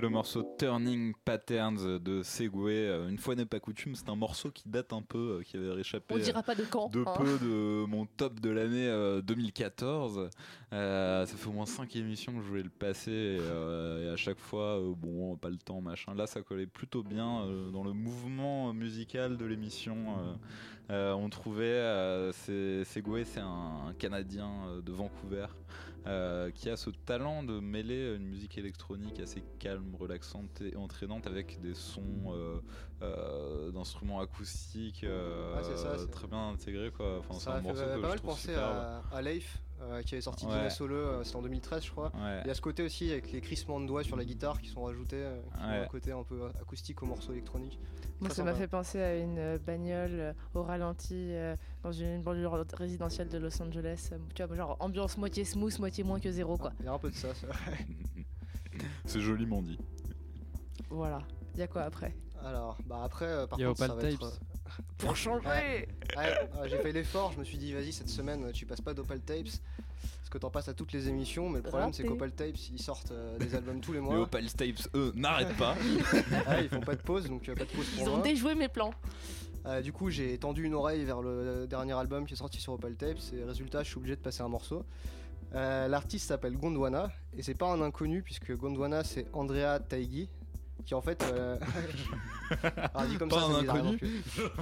Le 0.00 0.08
morceau 0.08 0.44
Turning 0.58 1.12
Patterns 1.24 1.98
de 1.98 2.22
Segway. 2.22 2.72
Euh, 2.86 3.08
Une 3.08 3.18
fois 3.18 3.34
n'est 3.34 3.46
pas 3.46 3.60
coutume, 3.60 3.94
c'est 3.94 4.08
un 4.08 4.16
morceau 4.16 4.50
qui 4.50 4.68
date 4.68 4.92
un 4.92 5.02
peu, 5.02 5.38
euh, 5.38 5.42
qui 5.42 5.56
avait 5.56 5.70
réchappé 5.72 6.14
On 6.14 6.18
dira 6.18 6.42
pas 6.42 6.54
de 6.54 6.64
quand. 6.64 6.88
de 6.90 7.02
hein. 7.06 7.14
peu 7.16 7.38
de 7.38 7.84
mon 7.86 8.06
top 8.06 8.40
de 8.40 8.50
l'année 8.50 8.86
euh, 8.88 9.20
2014. 9.22 10.28
Euh, 10.72 11.26
ça 11.26 11.36
fait 11.36 11.48
au 11.48 11.52
moins 11.52 11.66
5 11.66 11.96
émissions 11.96 12.32
que 12.32 12.42
je 12.42 12.48
voulais 12.48 12.62
le 12.62 12.68
passer 12.70 13.10
et, 13.10 13.38
euh, 13.40 14.08
et 14.10 14.12
à 14.12 14.16
chaque 14.16 14.38
fois, 14.38 14.78
euh, 14.78 14.92
bon, 14.96 15.36
pas 15.36 15.48
le 15.50 15.56
temps, 15.56 15.80
machin. 15.80 16.14
Là, 16.14 16.26
ça 16.26 16.42
collait 16.42 16.66
plutôt 16.66 17.02
bien 17.02 17.46
dans 17.72 17.84
le 17.84 17.92
mouvement 17.92 18.72
musical 18.72 19.36
de 19.36 19.44
l'émission. 19.46 20.16
Euh. 20.90 21.12
On 21.12 21.28
trouvait, 21.30 21.64
euh, 21.64 22.32
c'est- 22.32 22.84
Segway, 22.84 23.24
c'est 23.24 23.40
un, 23.40 23.86
un 23.88 23.94
Canadien 23.98 24.50
euh, 24.68 24.80
de 24.82 24.92
Vancouver 24.92 25.46
euh, 26.06 26.50
qui 26.50 26.70
a 26.70 26.76
ce 26.76 26.90
talent 26.90 27.42
de 27.42 27.60
mêler 27.60 28.14
une 28.16 28.24
musique 28.26 28.56
électronique 28.58 29.20
assez 29.20 29.42
calme, 29.58 29.94
relaxante 29.98 30.60
et 30.62 30.76
entraînante 30.76 31.26
avec 31.26 31.60
des 31.60 31.74
sons 31.74 32.32
d'instruments 33.72 34.20
acoustiques 34.20 35.04
Ah, 35.56 35.62
ça, 35.62 35.96
très 36.10 36.26
bien 36.26 36.50
intégrés. 36.50 36.90
Quoi. 36.90 37.18
Enfin, 37.18 37.34
Ça 37.34 37.54
a 37.54 37.60
fait 37.62 38.00
pas 38.00 38.08
mal 38.08 38.20
penser 38.20 38.54
à, 38.54 39.02
à 39.12 39.22
Leif, 39.22 39.58
euh, 39.80 40.02
qui 40.02 40.14
avait 40.14 40.22
sorti 40.22 40.44
Ouais. 40.46 40.52
Dina 40.52 40.70
Solo, 40.70 40.94
euh, 40.94 41.24
c'était 41.24 41.36
en 41.36 41.42
2013 41.42 41.84
je 41.84 41.90
crois. 41.90 42.12
Ouais. 42.14 42.40
Il 42.44 42.48
y 42.48 42.50
a 42.50 42.54
ce 42.54 42.60
côté 42.60 42.82
aussi 42.82 43.10
avec 43.12 43.30
les 43.32 43.40
crissements 43.40 43.80
de 43.80 43.86
doigts 43.86 44.02
sur 44.02 44.16
la 44.16 44.24
guitare 44.24 44.60
qui 44.60 44.68
sont 44.68 44.82
rajoutés, 44.84 45.16
euh, 45.16 45.40
qui 45.56 45.64
ont 45.64 45.82
un 45.82 45.86
côté 45.86 46.12
un 46.12 46.22
peu 46.24 46.46
acoustique 46.60 47.02
au 47.02 47.06
morceau 47.06 47.32
électronique. 47.32 47.78
Moi, 48.20 48.30
ça 48.30 48.42
m'a 48.42 48.54
fait 48.54 48.66
penser 48.68 49.00
à 49.00 49.16
une 49.16 49.38
euh, 49.38 49.58
bagnole 49.58 50.10
euh, 50.12 50.32
au 50.54 50.62
ralenti 50.64 51.14
euh, 51.14 51.54
dans 51.84 51.92
une 51.92 52.22
banlieue 52.22 52.48
résidentielle 52.74 53.28
de 53.28 53.38
Los 53.38 53.62
Angeles. 53.62 54.10
Euh, 54.12 54.18
Tu 54.34 54.42
vois, 54.42 54.56
genre 54.56 54.76
ambiance 54.80 55.16
moitié 55.18 55.44
smooth, 55.44 55.78
moitié 55.78 56.02
moins 56.02 56.18
que 56.18 56.30
zéro, 56.30 56.56
quoi. 56.56 56.72
Il 56.80 56.86
y 56.86 56.88
a 56.88 56.92
un 56.92 56.98
peu 56.98 57.10
de 57.10 57.14
ça. 57.14 57.28
c'est 57.34 57.46
vrai. 57.46 57.86
c'est 59.04 59.20
joliment 59.20 59.62
dit. 59.62 59.78
Voilà. 60.90 61.20
Il 61.54 61.60
y 61.60 61.62
a 61.62 61.68
quoi 61.68 61.82
après? 61.82 62.14
Alors, 62.44 62.76
bah 62.86 63.00
après, 63.04 63.26
euh, 63.26 63.46
par 63.46 63.58
Il 63.58 63.62
y 63.62 63.64
a 63.64 63.68
contre, 63.68 63.86
ça 63.86 63.94
va 63.94 64.02
être, 64.02 64.18
Tapes. 64.18 64.28
euh, 64.32 64.57
Pour 64.98 65.16
changer 65.16 65.46
Ouais, 65.46 65.88
ouais, 66.16 66.68
j'ai 66.68 66.78
fait 66.78 66.92
l'effort, 66.92 67.32
je 67.32 67.38
me 67.38 67.44
suis 67.44 67.58
dit, 67.58 67.72
vas-y, 67.72 67.92
cette 67.92 68.08
semaine, 68.08 68.50
tu 68.52 68.66
passes 68.66 68.80
pas 68.80 68.94
d'Opal 68.94 69.20
Tapes. 69.20 69.46
Parce 70.20 70.30
que 70.30 70.38
t'en 70.38 70.50
passes 70.50 70.68
à 70.68 70.74
toutes 70.74 70.92
les 70.92 71.08
émissions, 71.08 71.48
mais 71.48 71.58
le 71.58 71.62
problème 71.64 71.92
c'est 71.92 72.04
qu'Opal 72.04 72.32
Tapes 72.32 72.56
ils 72.70 72.80
sortent 72.80 73.12
euh, 73.12 73.38
des 73.38 73.54
albums 73.54 73.80
tous 73.80 73.92
les 73.92 73.98
Les 73.98 74.04
mois. 74.04 74.18
Opal 74.20 74.44
Tapes, 74.52 74.88
eux, 74.94 75.12
n'arrêtent 75.16 75.56
pas. 75.56 75.74
Ah, 76.46 76.60
ils 76.60 76.68
font 76.68 76.80
pas 76.80 76.94
de 76.94 77.00
pause, 77.02 77.26
donc 77.28 77.48
euh, 77.48 77.54
pas 77.54 77.64
de 77.64 77.70
pause 77.70 77.86
pour 77.88 78.02
Ils 78.02 78.08
ont 78.08 78.16
moi. 78.16 78.22
déjoué 78.22 78.54
mes 78.54 78.68
plans. 78.68 78.92
Euh, 79.66 79.80
du 79.80 79.92
coup, 79.92 80.10
j'ai 80.10 80.36
tendu 80.38 80.64
une 80.64 80.74
oreille 80.74 81.04
vers 81.04 81.20
le 81.22 81.66
dernier 81.66 81.94
album 81.94 82.26
qui 82.26 82.34
est 82.34 82.36
sorti 82.36 82.60
sur 82.60 82.74
Opal 82.74 82.94
Tapes 82.96 83.18
et 83.32 83.42
résultat, 83.42 83.82
je 83.82 83.88
suis 83.88 83.96
obligé 83.96 84.16
de 84.16 84.20
passer 84.20 84.42
un 84.42 84.48
morceau. 84.48 84.84
Euh, 85.54 85.88
L'artiste 85.88 86.28
s'appelle 86.28 86.58
Gondwana 86.58 87.10
et 87.36 87.42
c'est 87.42 87.54
pas 87.54 87.72
un 87.72 87.80
inconnu 87.80 88.22
puisque 88.22 88.54
Gondwana 88.54 89.02
c'est 89.04 89.26
Andrea 89.32 89.78
Taigi 89.80 90.28
qui 90.88 90.94
en 90.94 91.02
fait. 91.02 91.22
euh, 91.22 91.58
Alors, 92.94 93.06
dit 93.10 93.18
comme 93.18 93.28
Pas 93.28 93.40
ça, 93.40 93.46
un 93.46 93.54
inconnu. 93.68 93.98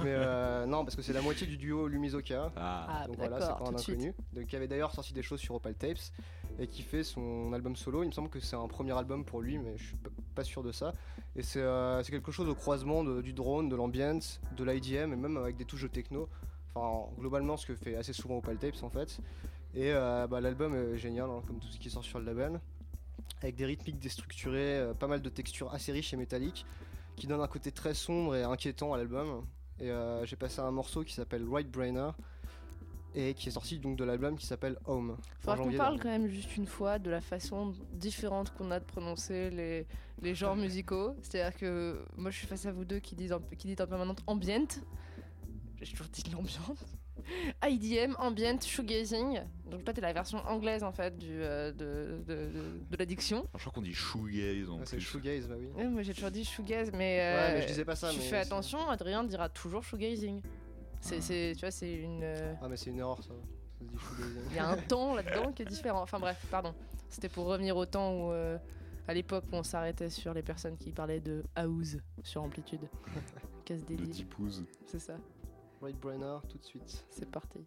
Mais 0.03 0.07
euh, 0.07 0.65
non, 0.65 0.83
parce 0.83 0.95
que 0.97 1.01
c'est 1.01 1.13
la 1.13 1.21
moitié 1.21 1.47
du 1.47 1.55
duo 1.55 1.87
Lumizoka. 1.87 2.51
Ah. 2.57 2.87
Ah, 2.89 3.07
Donc 3.07 3.15
voilà, 3.15 3.39
c'est 3.39 3.47
pas 3.47 3.63
un 3.65 3.71
de 3.71 3.77
inconnu. 3.79 4.13
Donc, 4.33 4.45
qui 4.47 4.55
avait 4.57 4.67
d'ailleurs 4.67 4.91
sorti 4.91 5.13
des 5.13 5.23
choses 5.23 5.39
sur 5.39 5.55
Opal 5.55 5.73
Tapes 5.73 5.97
et 6.59 6.67
qui 6.67 6.81
fait 6.81 7.03
son 7.05 7.53
album 7.53 7.77
solo. 7.77 8.03
Il 8.03 8.07
me 8.07 8.11
semble 8.11 8.29
que 8.29 8.41
c'est 8.41 8.57
un 8.57 8.67
premier 8.67 8.91
album 8.97 9.23
pour 9.23 9.41
lui, 9.41 9.57
mais 9.57 9.77
je 9.77 9.83
suis 9.85 9.95
pas 10.35 10.43
sûr 10.43 10.63
de 10.63 10.73
ça. 10.73 10.93
Et 11.37 11.43
c'est 11.43 11.61
euh, 11.61 12.03
quelque 12.03 12.31
chose 12.33 12.49
au 12.49 12.55
croisement 12.55 13.05
de- 13.05 13.21
du 13.21 13.31
drone, 13.31 13.69
de 13.69 13.75
l'ambiance, 13.77 14.41
de 14.57 14.63
l'IDM 14.65 15.13
et 15.13 15.15
même 15.15 15.37
avec 15.37 15.55
des 15.55 15.63
touches 15.65 15.83
de 15.83 15.87
techno. 15.87 16.27
Enfin, 16.75 17.09
globalement, 17.17 17.55
ce 17.55 17.65
que 17.65 17.73
fait 17.75 17.95
assez 17.95 18.11
souvent 18.11 18.37
Opal 18.39 18.57
Tapes 18.57 18.83
en 18.83 18.89
fait. 18.89 19.19
Et 19.75 19.93
euh, 19.93 20.27
bah, 20.27 20.41
l'album 20.41 20.75
est 20.75 20.97
génial, 20.97 21.29
hein, 21.29 21.41
comme 21.47 21.59
tout 21.59 21.67
ce 21.69 21.77
qui 21.79 21.89
sort 21.89 22.03
sur 22.03 22.19
le 22.19 22.25
label. 22.25 22.59
Avec 23.41 23.55
des 23.55 23.65
rythmiques 23.65 23.99
déstructurées, 23.99 24.77
euh, 24.77 24.93
pas 24.93 25.07
mal 25.07 25.21
de 25.21 25.29
textures 25.29 25.73
assez 25.73 25.91
riches 25.91 26.13
et 26.13 26.17
métalliques, 26.17 26.65
qui 27.15 27.27
donnent 27.27 27.41
un 27.41 27.47
côté 27.47 27.71
très 27.71 27.93
sombre 27.93 28.35
et 28.35 28.43
inquiétant 28.43 28.93
à 28.93 28.97
l'album. 28.97 29.45
Et 29.79 29.91
euh, 29.91 30.25
j'ai 30.25 30.35
passé 30.35 30.59
un 30.59 30.71
morceau 30.71 31.03
qui 31.03 31.13
s'appelle 31.13 31.45
Right 31.47 31.69
Brainer 31.69 32.09
et 33.15 33.33
qui 33.33 33.49
est 33.49 33.51
sorti 33.51 33.79
donc 33.79 33.97
de 33.97 34.03
l'album 34.03 34.37
qui 34.37 34.45
s'appelle 34.45 34.77
Home. 34.85 35.17
Faudra 35.39 35.57
qu'on 35.57 35.71
parle 35.73 35.99
quand 35.99 36.09
même 36.09 36.27
juste 36.27 36.55
une 36.55 36.67
fois 36.67 36.99
de 36.99 37.09
la 37.09 37.21
façon 37.21 37.73
différente 37.93 38.53
qu'on 38.53 38.69
a 38.69 38.79
de 38.79 38.85
prononcer 38.85 39.49
les, 39.49 39.87
les 40.21 40.35
genres 40.35 40.55
musicaux. 40.55 41.15
C'est-à-dire 41.21 41.57
que 41.57 42.05
moi 42.15 42.31
je 42.31 42.37
suis 42.37 42.47
face 42.47 42.65
à 42.65 42.71
vous 42.71 42.85
deux 42.85 42.99
qui 42.99 43.15
disent 43.15 43.33
en, 43.33 43.39
qui 43.39 43.67
dites 43.67 43.81
en 43.81 43.87
permanente 43.87 44.21
ambient. 44.27 44.67
J'ai 45.81 45.91
toujours 45.91 46.07
dit 46.07 46.23
de 46.23 46.31
l'ambiance. 46.31 46.85
IDM, 47.67 48.13
ambient, 48.19 48.59
shoegazing. 48.61 49.41
Donc 49.69 49.83
toi 49.83 49.93
t'es 49.93 50.01
la 50.01 50.13
version 50.13 50.39
anglaise 50.47 50.83
en 50.83 50.91
fait 50.91 51.17
du, 51.17 51.27
euh, 51.31 51.71
de, 51.71 52.21
de, 52.25 52.33
de- 52.47 52.79
de 52.89 52.97
l'addiction. 52.97 53.47
Je 53.55 53.59
crois 53.59 53.71
qu'on 53.73 53.81
dit 53.81 53.93
shoegaze 53.93 54.69
en 54.69 54.77
Ouais, 54.79 54.85
c'est 54.85 54.99
shoegaze, 54.99 55.47
bah 55.47 55.55
oui. 55.59 55.67
Ouais, 55.75 55.87
moi 55.89 56.01
j'ai 56.03 56.13
toujours 56.13 56.31
dit 56.31 56.45
shoegaze, 56.45 56.91
mais, 56.91 57.17
Ouais, 57.17 57.19
euh, 57.21 57.53
mais 57.55 57.61
je 57.63 57.67
disais 57.67 57.85
pas 57.85 57.95
ça. 57.95 58.11
tu 58.11 58.17
mais 58.17 58.23
fais 58.23 58.37
attention, 58.37 58.89
Adrien 58.89 59.23
dira 59.23 59.49
toujours 59.49 59.83
shoegazing. 59.83 60.41
C'est, 61.01 61.17
Ah. 61.17 61.21
c'est, 61.21 61.51
tu 61.55 61.59
vois, 61.61 61.71
c'est 61.71 61.93
une. 61.93 62.21
euh, 62.23 62.53
Ah, 62.61 62.67
mais 62.69 62.77
c'est 62.77 62.89
une 62.89 62.99
erreur 62.99 63.21
ça. 63.23 63.29
Ça 63.29 63.85
se 63.85 63.89
dit 63.91 63.97
shoegazing. 63.97 64.41
Il 64.51 64.55
y 64.55 64.59
a 64.59 64.67
un 64.69 64.77
temps 64.87 65.13
là-dedans 65.15 65.51
qui 65.51 65.61
est 65.63 65.65
différent. 65.65 66.01
Enfin 66.01 66.19
bref, 66.19 66.43
pardon. 66.49 66.73
C'était 67.09 67.29
pour 67.29 67.45
revenir 67.45 67.77
au 67.77 67.85
temps 67.85 68.11
où, 68.13 68.31
euh, 68.31 68.57
à 69.07 69.13
l'époque, 69.13 69.45
où 69.51 69.55
on 69.55 69.63
s'arrêtait 69.63 70.09
sur 70.09 70.33
les 70.33 70.41
personnes 70.41 70.75
qui 70.77 70.91
parlaient 70.91 71.19
de 71.21 71.43
house 71.55 71.97
sur 72.23 72.41
amplitude. 72.41 72.81
Casse 73.65 73.81
De 73.85 73.95
délit, 73.95 74.07
Deepwood. 74.09 74.65
c'est 74.85 74.99
ça. 74.99 75.15
Right 75.81 75.99
Brainer, 75.99 76.37
tout 76.49 76.57
de 76.57 76.63
suite. 76.63 77.05
C'est 77.09 77.29
parti. 77.29 77.59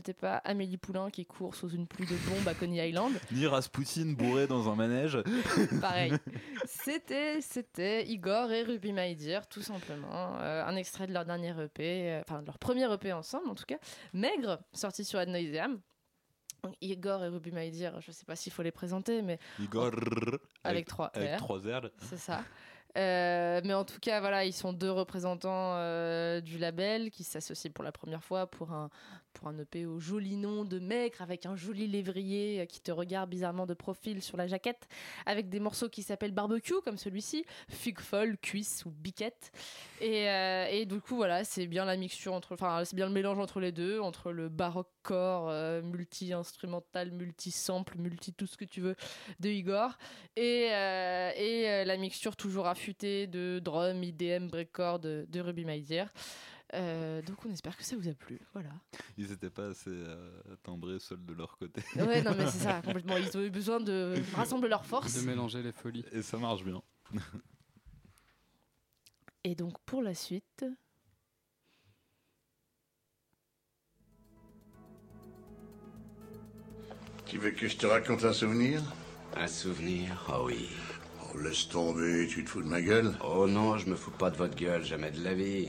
N'était 0.00 0.14
pas 0.14 0.36
Amélie 0.38 0.78
Poulain 0.78 1.10
qui 1.10 1.26
court 1.26 1.54
sous 1.54 1.68
une 1.68 1.86
pluie 1.86 2.06
de 2.06 2.16
bombes 2.28 2.48
à 2.48 2.54
Coney 2.54 2.88
Island. 2.88 3.12
Ni 3.32 3.46
Rasputin 3.46 4.14
bourré 4.16 4.46
dans 4.46 4.68
un 4.70 4.74
manège. 4.74 5.18
Pareil. 5.80 6.12
C'était, 6.64 7.40
c'était 7.40 8.06
Igor 8.06 8.50
et 8.50 8.62
Ruby 8.62 8.92
My 8.92 9.14
Dear, 9.14 9.46
tout 9.46 9.60
simplement. 9.60 10.38
Euh, 10.40 10.64
un 10.64 10.76
extrait 10.76 11.06
de 11.06 11.12
leur 11.12 11.24
dernier 11.24 11.50
EP, 11.50 12.10
euh, 12.10 12.22
enfin 12.26 12.40
de 12.40 12.46
leur 12.46 12.58
premier 12.58 12.90
EP 12.92 13.12
ensemble 13.12 13.50
en 13.50 13.54
tout 13.54 13.66
cas. 13.66 13.78
Maigre, 14.14 14.60
sorti 14.72 15.04
sur 15.04 15.18
Ad. 15.18 15.28
Donc, 16.62 16.74
Igor 16.80 17.24
et 17.24 17.28
Ruby 17.28 17.52
My 17.52 17.70
Dear, 17.70 18.00
je 18.00 18.12
sais 18.12 18.24
pas 18.24 18.36
s'il 18.36 18.52
faut 18.52 18.62
les 18.62 18.70
présenter, 18.70 19.22
mais 19.22 19.38
Igor. 19.58 19.90
avec 20.64 20.86
trois 20.86 21.10
Avec 21.14 21.34
R. 21.34 21.36
trois 21.36 21.58
R. 21.58 21.90
C'est 21.98 22.18
ça. 22.18 22.42
Euh, 22.96 23.60
mais 23.64 23.74
en 23.74 23.84
tout 23.84 24.00
cas, 24.00 24.20
voilà, 24.20 24.44
ils 24.44 24.52
sont 24.52 24.72
deux 24.72 24.90
représentants 24.90 25.76
euh, 25.76 26.40
du 26.40 26.58
label 26.58 27.10
qui 27.10 27.22
s'associent 27.24 27.70
pour 27.72 27.84
la 27.84 27.92
première 27.92 28.24
fois 28.24 28.46
pour 28.46 28.72
un, 28.72 28.90
pour 29.32 29.48
un 29.48 29.58
EP 29.58 29.86
au 29.86 29.98
joli 29.98 30.36
nom 30.36 30.64
de 30.64 30.78
Maigre 30.78 31.22
avec 31.22 31.46
un 31.46 31.56
joli 31.56 31.86
lévrier 31.86 32.60
euh, 32.60 32.64
qui 32.66 32.80
te 32.80 32.90
regarde 32.90 33.30
bizarrement 33.30 33.66
de 33.66 33.74
profil 33.74 34.22
sur 34.22 34.36
la 34.36 34.46
jaquette 34.46 34.88
avec 35.26 35.48
des 35.48 35.60
morceaux 35.60 35.88
qui 35.88 36.02
s'appellent 36.02 36.32
barbecue 36.32 36.80
comme 36.84 36.96
celui-ci, 36.96 37.44
figue 37.68 38.00
folle, 38.00 38.36
cuisse 38.38 38.84
ou 38.84 38.90
biquette. 38.90 39.52
Et, 40.00 40.28
euh, 40.28 40.66
et 40.70 40.86
du 40.86 41.00
coup, 41.00 41.16
voilà, 41.16 41.44
c'est 41.44 41.66
bien 41.66 41.84
la 41.84 41.96
mixture 41.96 42.32
entre, 42.32 42.54
enfin, 42.54 42.84
c'est 42.84 42.96
bien 42.96 43.06
le 43.06 43.12
mélange 43.12 43.38
entre 43.38 43.60
les 43.60 43.72
deux, 43.72 44.00
entre 44.00 44.32
le 44.32 44.48
baroque 44.48 44.90
core, 45.02 45.48
euh, 45.48 45.82
multi-instrumental, 45.82 47.10
multi-sample, 47.10 47.98
multi 47.98 48.32
tout 48.32 48.46
ce 48.46 48.56
que 48.56 48.64
tu 48.64 48.80
veux 48.80 48.96
de 49.40 49.48
Igor 49.48 49.96
et, 50.36 50.66
et 50.66 51.84
la 51.84 51.96
mixture 51.96 52.36
toujours 52.36 52.66
affûtée 52.66 53.26
de 53.26 53.60
drum, 53.62 54.02
IDM, 54.02 54.48
breakcore 54.48 54.98
de, 54.98 55.26
de 55.28 55.40
Ruby 55.40 55.64
My 55.64 55.80
Dear. 55.82 56.12
Euh, 56.74 57.20
donc 57.22 57.44
on 57.44 57.50
espère 57.50 57.76
que 57.76 57.82
ça 57.82 57.96
vous 57.96 58.08
a 58.08 58.14
plu, 58.14 58.40
voilà. 58.52 58.70
Ils 59.18 59.28
n'étaient 59.30 59.50
pas 59.50 59.66
assez 59.70 59.90
euh, 59.90 60.30
timbrés 60.62 61.00
seuls 61.00 61.24
de 61.24 61.34
leur 61.34 61.58
côté. 61.58 61.82
Ouais, 61.96 62.22
non 62.22 62.32
mais 62.36 62.46
c'est 62.46 62.58
ça, 62.60 62.80
complètement. 62.84 63.16
Ils 63.16 63.36
ont 63.36 63.42
eu 63.42 63.50
besoin 63.50 63.80
de 63.80 64.14
rassembler 64.34 64.68
leurs 64.68 64.86
forces. 64.86 65.20
De 65.20 65.26
mélanger 65.26 65.62
les 65.62 65.72
folies. 65.72 66.04
Et 66.12 66.22
ça 66.22 66.36
marche 66.38 66.62
bien. 66.64 66.80
Et 69.42 69.54
donc 69.54 69.78
pour 69.80 70.02
la 70.02 70.14
suite, 70.14 70.64
Tu 77.30 77.38
veux 77.38 77.52
que 77.52 77.68
je 77.68 77.76
te 77.76 77.86
raconte 77.86 78.24
un 78.24 78.32
souvenir? 78.32 78.82
Un 79.36 79.46
souvenir 79.46 80.26
Oh 80.28 80.46
oui. 80.46 80.68
Oh, 81.22 81.38
laisse 81.38 81.68
tomber, 81.68 82.26
tu 82.26 82.42
te 82.42 82.50
fous 82.50 82.60
de 82.60 82.66
ma 82.66 82.82
gueule 82.82 83.12
Oh 83.24 83.46
non, 83.46 83.78
je 83.78 83.88
me 83.88 83.94
fous 83.94 84.10
pas 84.10 84.30
de 84.30 84.36
votre 84.36 84.56
gueule, 84.56 84.84
jamais 84.84 85.12
de 85.12 85.22
la 85.22 85.34
vie. 85.34 85.68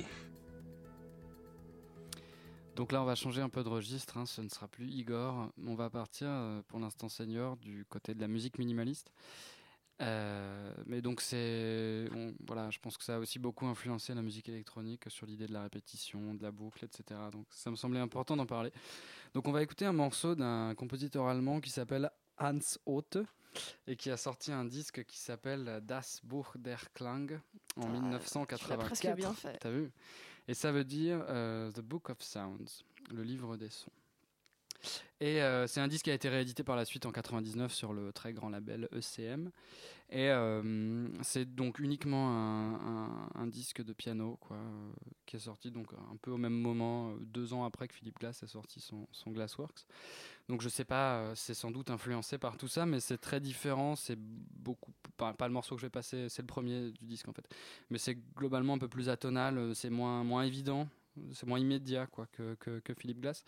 Donc 2.76 2.91
là, 2.91 3.01
on 3.01 3.05
va 3.05 3.15
changer 3.15 3.41
un 3.41 3.49
peu 3.49 3.63
de 3.63 3.69
registre. 3.69 4.17
hein, 4.17 4.26
Ce 4.26 4.41
ne 4.41 4.49
sera 4.49 4.67
plus 4.67 4.88
Igor. 4.88 5.51
On 5.65 5.76
va 5.76 5.89
partir, 5.89 6.28
euh, 6.30 6.61
pour 6.67 6.80
l'instant 6.80 7.09
senior, 7.09 7.57
du 7.57 7.86
côté 7.86 8.13
de 8.15 8.22
la 8.22 8.28
musique 8.28 8.57
minimaliste. 8.57 9.11
Euh, 10.01 10.74
mais 10.88 10.99
donc 11.01 11.22
c'est, 11.22 12.09
voilà, 12.47 12.72
je 12.72 12.80
pense 12.80 12.97
que 12.97 13.03
ça 13.03 13.17
a 13.17 13.19
aussi 13.19 13.38
beaucoup 13.38 13.67
influencé 13.67 14.15
la 14.15 14.24
musique 14.24 14.49
électronique 14.49 15.03
sur 15.09 15.28
l'idée 15.28 15.45
de 15.45 15.53
la 15.53 15.61
répétition, 15.61 16.34
de 16.34 16.41
la 16.41 16.51
boucle, 16.51 16.84
etc. 16.86 17.19
Donc 17.32 17.45
ça 17.51 17.69
me 17.69 17.76
semblait 17.76 17.99
important 17.99 18.36
d'en 18.36 18.47
parler. 18.47 18.72
Donc 19.36 19.47
on 19.47 19.51
va 19.51 19.61
écouter 19.61 19.86
un 19.86 19.93
morceau 19.93 20.34
d'un 20.34 20.74
compositeur 20.74 21.28
allemand 21.28 21.59
qui 21.61 21.69
s'appelle 21.69 22.09
Hans 22.39 22.57
Othe 22.88 23.19
et 23.86 23.95
qui 23.95 24.09
a 24.09 24.17
sorti 24.17 24.51
un 24.51 24.65
disque 24.65 25.03
qui 25.05 25.19
s'appelle 25.19 25.82
Das 25.84 26.19
Buch 26.24 26.47
der 26.57 26.91
Klang 26.95 27.39
en 27.76 27.84
Ah, 27.84 27.88
1984. 27.89 28.80
presque 28.86 29.13
bien 29.15 29.34
fait. 29.34 29.59
T'as 29.59 29.69
vu? 29.69 29.91
Et 30.48 30.54
ça 30.54 30.72
veut 30.72 30.84
dire 30.84 31.24
euh, 31.30 31.72
The 31.72 31.82
Book 31.82 32.10
of 32.10 32.22
Sounds, 32.22 32.84
le 33.12 33.24
livre 33.24 33.58
des 33.58 33.70
sons. 33.70 33.92
Et 35.21 35.39
euh, 35.43 35.67
c'est 35.67 35.79
un 35.79 35.88
disque 35.88 36.05
qui 36.05 36.11
a 36.11 36.15
été 36.15 36.29
réédité 36.29 36.63
par 36.63 36.75
la 36.75 36.84
suite 36.84 37.05
en 37.05 37.11
99 37.11 37.71
sur 37.71 37.93
le 37.93 38.11
très 38.11 38.34
grand 38.34 38.49
label 38.49 38.89
ECM. 38.91 39.51
Et 40.09 40.29
euh, 40.29 41.07
c'est 41.21 41.55
donc 41.55 41.79
uniquement 41.79 42.29
un, 43.36 43.47
disque 43.47 43.82
de 43.84 43.93
piano 43.93 44.38
quoi, 44.41 44.57
euh, 44.57 44.91
qui 45.25 45.38
est 45.38 45.39
sorti 45.39 45.71
donc 45.71 45.88
un 45.93 46.15
peu 46.17 46.32
au 46.32 46.38
même 46.38 46.53
moment, 46.53 47.15
deux 47.21 47.53
ans 47.53 47.63
après 47.63 47.88
que 47.88 47.93
Philippe 47.93 48.19
Glass 48.19 48.43
a 48.43 48.47
sorti 48.47 48.82
son, 48.82 49.07
son 49.11 49.32
Glassworks. 49.32 49.86
Donc 50.49 50.61
je 50.61 50.69
sais 50.69 50.84
pas, 50.84 51.32
c'est 51.36 51.53
sans 51.53 51.71
doute 51.71 51.91
influencé 51.91 52.38
par 52.38 52.57
tout 52.57 52.67
ça, 52.67 52.86
mais 52.86 52.99
c'est 52.99 53.19
très 53.19 53.39
différent. 53.39 53.95
C'est 53.95 54.17
beaucoup, 54.19 54.91
pas, 55.15 55.34
pas 55.34 55.47
le 55.47 55.53
morceau 55.53 55.75
que 55.75 55.82
je 55.82 55.86
vais 55.86 55.91
passer, 55.91 56.27
c'est 56.29 56.41
le 56.41 56.47
premier 56.47 56.91
du 56.91 57.05
disque 57.05 57.29
en 57.29 57.34
fait, 57.34 57.47
mais 57.89 57.97
c'est 57.97 58.17
globalement 58.36 58.73
un 58.73 58.79
peu 58.79 58.89
plus 58.89 59.07
atonal, 59.07 59.73
c'est 59.75 59.89
moins 59.89 60.23
moins 60.23 60.43
évident, 60.43 60.89
c'est 61.34 61.45
moins 61.47 61.59
immédiat 61.59 62.07
quoi 62.07 62.26
que, 62.28 62.55
que, 62.55 62.80
que 62.80 62.93
Philippe 62.93 63.20
Glass. 63.22 63.43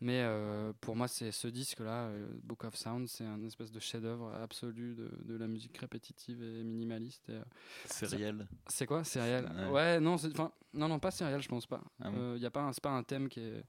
Mais 0.00 0.20
euh, 0.22 0.72
pour 0.80 0.96
moi, 0.96 1.08
c'est 1.08 1.30
ce 1.30 1.48
disque-là, 1.48 2.06
euh, 2.08 2.26
Book 2.42 2.64
of 2.64 2.74
Sound, 2.76 3.08
c'est 3.08 3.24
un 3.24 3.42
espèce 3.44 3.70
de 3.70 3.80
chef-d'œuvre 3.80 4.32
absolu 4.34 4.94
de, 4.94 5.10
de 5.24 5.36
la 5.36 5.46
musique 5.46 5.76
répétitive 5.78 6.42
et 6.42 6.62
minimaliste. 6.64 7.28
et, 7.28 7.32
euh, 7.34 7.42
Serial. 7.86 8.46
C'est 8.66 8.86
quoi, 8.86 9.04
Serial 9.04 9.44
Ouais. 9.56 9.70
Ouais, 9.70 10.00
non, 10.00 10.18
c'est- 10.18 10.28
enfin, 10.32 10.52
non, 10.72 10.88
non, 10.88 10.98
pas 10.98 11.10
Serial, 11.10 11.40
je 11.42 11.48
pense 11.48 11.66
pas. 11.66 11.82
Ah 12.00 12.08
Il 12.10 12.14
bon 12.14 12.36
y 12.36 12.46
a 12.46 12.50
pas, 12.50 12.62
un- 12.62 12.72
c'est 12.72 12.82
pas 12.82 12.90
un 12.90 13.02
thème 13.02 13.28
qui 13.28 13.40
est 13.40 13.64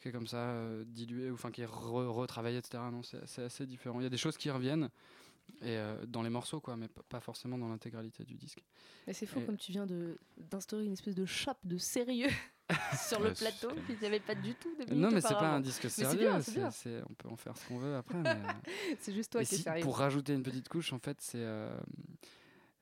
qui 0.00 0.06
est 0.08 0.12
comme 0.12 0.28
ça 0.28 0.50
euh, 0.50 0.84
dilué 0.86 1.28
ou 1.28 1.34
enfin 1.34 1.50
qui 1.50 1.60
est 1.60 1.66
re- 1.66 2.06
retravaillé, 2.06 2.58
etc. 2.58 2.80
Non, 2.92 3.02
c'est 3.02 3.26
c'est 3.26 3.42
assez 3.42 3.66
différent. 3.66 3.98
Il 3.98 4.04
y 4.04 4.06
a 4.06 4.10
des 4.10 4.16
choses 4.16 4.36
qui 4.36 4.48
reviennent 4.48 4.90
et 5.60 5.76
euh, 5.76 6.06
dans 6.06 6.22
les 6.22 6.30
morceaux, 6.30 6.60
quoi, 6.60 6.76
mais 6.76 6.86
p- 6.86 7.00
pas 7.08 7.18
forcément 7.18 7.58
dans 7.58 7.68
l'intégralité 7.68 8.22
du 8.24 8.36
disque. 8.36 8.62
Mais 9.08 9.12
c'est 9.12 9.26
fou 9.26 9.40
Et- 9.40 9.44
comme 9.44 9.56
tu 9.56 9.72
viens 9.72 9.86
de 9.86 10.16
d'instaurer 10.36 10.84
une 10.84 10.92
espèce 10.92 11.16
de 11.16 11.26
chope 11.26 11.58
de 11.64 11.78
sérieux 11.78 12.28
sur 13.08 13.20
le 13.20 13.32
plateau 13.32 13.68
qu'il 13.86 13.98
n'y 13.98 14.06
avait 14.06 14.20
pas 14.20 14.34
du 14.34 14.54
tout. 14.54 14.70
des 14.76 14.94
Non, 14.94 15.10
mais 15.10 15.20
c'est 15.20 15.28
pas 15.34 15.54
un 15.54 15.60
disque 15.60 15.88
sérieux. 15.90 16.18
bien, 16.18 16.38
bien. 16.40 16.70
on 17.08 17.14
peut 17.14 17.28
en 17.28 17.36
faire 17.36 17.56
ce 17.56 17.66
qu'on 17.66 17.78
veut 17.78 17.96
après. 17.96 18.18
mais, 18.18 18.30
euh, 18.30 18.36
C'est 19.00 19.14
juste 19.14 19.32
toi 19.32 19.44
qui 19.44 19.54
es 19.54 19.58
sérieux. 19.58 19.82
Pour 19.82 19.98
rajouter 19.98 20.34
une 20.34 20.42
petite 20.42 20.68
couche, 20.68 20.92
en 20.92 20.98
fait, 20.98 21.18
c'est 21.20 21.38
euh, 21.42 21.78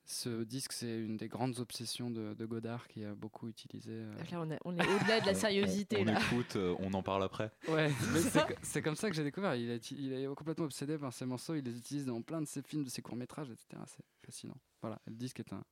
ce 0.08 0.44
disque, 0.44 0.72
c'est 0.72 1.00
une 1.00 1.16
des 1.16 1.26
grandes 1.26 1.58
obsessions 1.58 2.10
de, 2.10 2.34
de 2.34 2.46
Godard 2.46 2.86
qui 2.86 3.04
a 3.04 3.14
beaucoup 3.14 3.48
utilisé. 3.48 3.90
euh, 3.92 4.12
Là, 4.30 4.40
on, 4.40 4.50
est- 4.50 4.58
on 4.64 4.76
est 4.76 4.86
au-delà 4.86 5.20
de 5.20 5.26
la 5.26 5.34
sériosité 5.34 5.96
On, 5.98 6.02
on 6.02 6.04
là. 6.12 6.20
écoute, 6.20 6.54
euh, 6.56 6.76
on 6.78 6.92
en 6.94 7.02
parle 7.02 7.24
après. 7.24 7.50
Ouais, 7.68 7.90
mais 8.12 8.20
c'est 8.20 8.46
co- 8.46 8.54
c'est 8.62 8.82
comme 8.82 8.94
ça 8.96 9.08
que 9.10 9.16
j'ai 9.16 9.24
découvert. 9.24 9.56
Il 9.56 9.68
est, 9.70 9.90
il 9.90 10.12
est 10.12 10.26
complètement 10.34 10.66
obsédé 10.66 10.96
par 10.96 11.12
ces 11.12 11.26
morceaux. 11.26 11.54
Il 11.56 11.64
les 11.64 11.76
utilise 11.76 12.06
dans 12.06 12.22
plein 12.22 12.40
de 12.40 12.46
ses 12.46 12.62
films, 12.62 12.84
de 12.84 12.88
ses 12.90 13.02
courts-métrages, 13.02 13.50
etc. 13.50 13.82
C'est 13.86 14.04
fascinant. 14.24 14.56
Voilà, 14.80 15.00
le 15.06 15.14
disque 15.14 15.40
est 15.40 15.52
un 15.52 15.64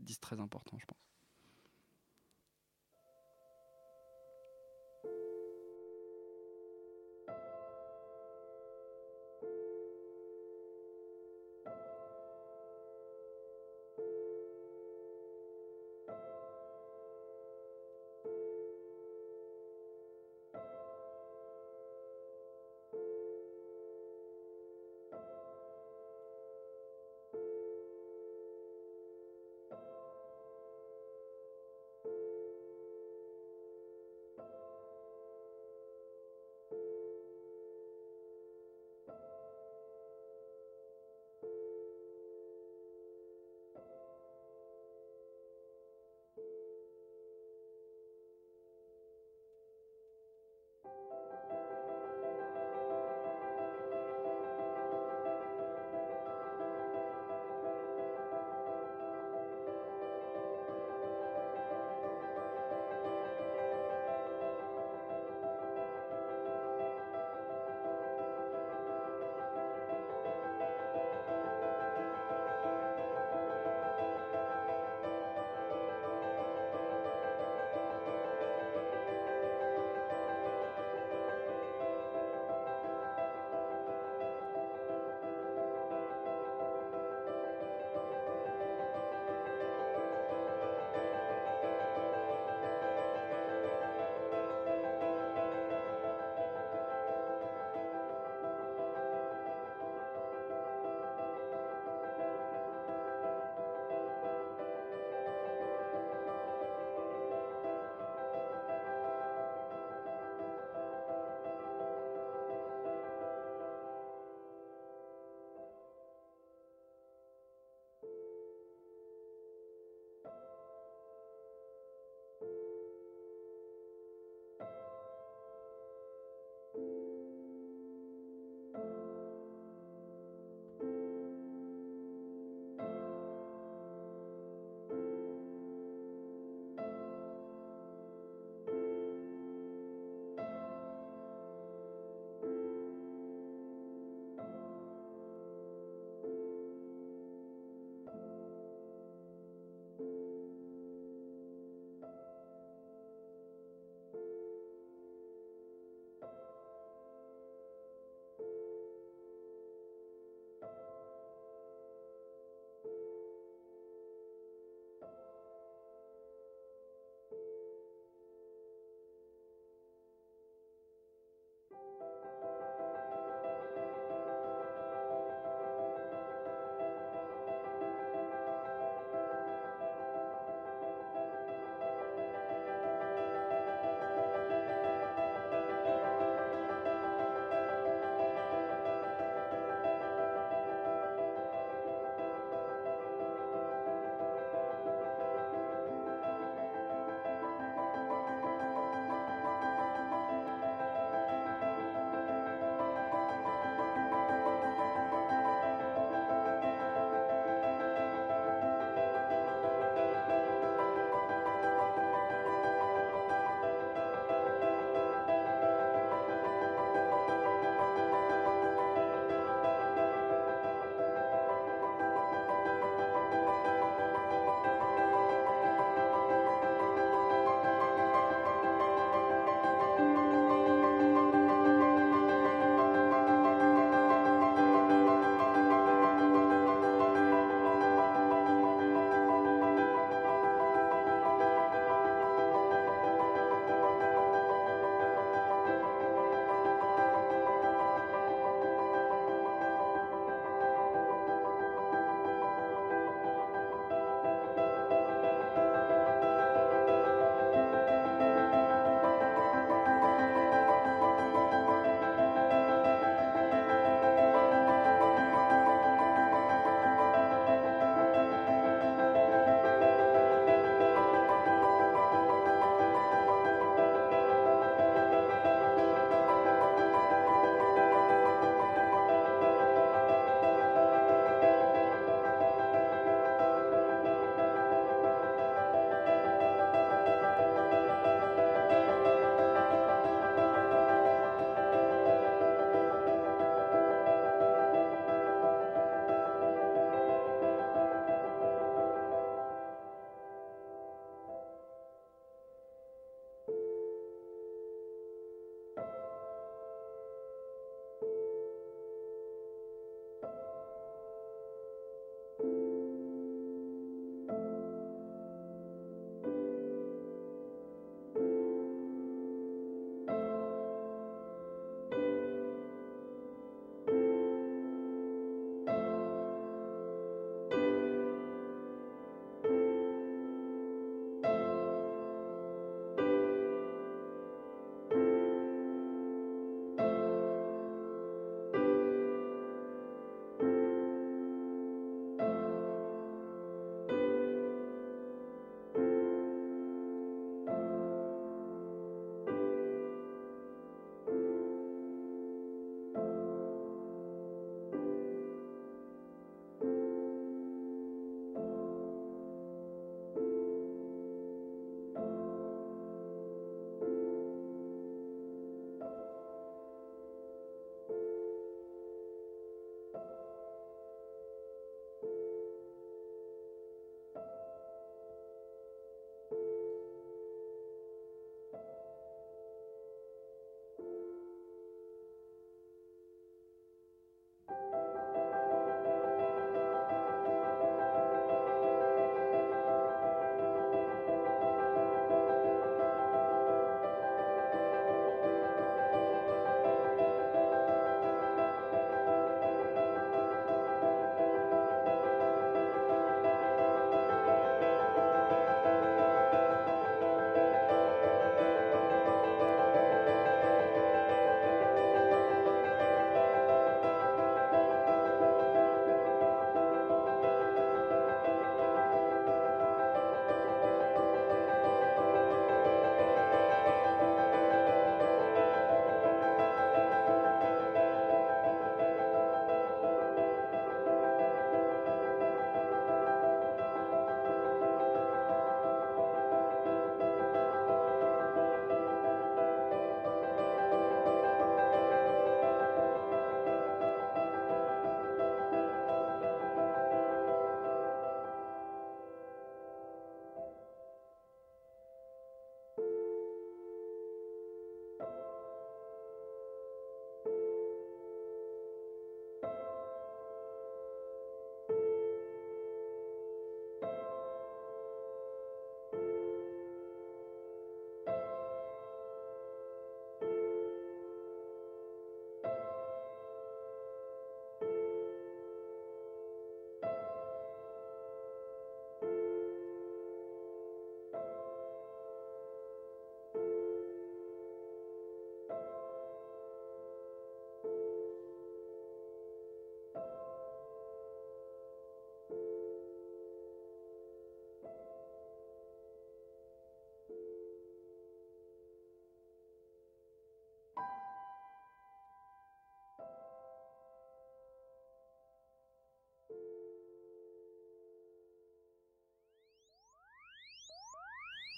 disque 0.00 0.20
très 0.22 0.40
important, 0.40 0.78
je 0.78 0.86
pense. 0.86 0.98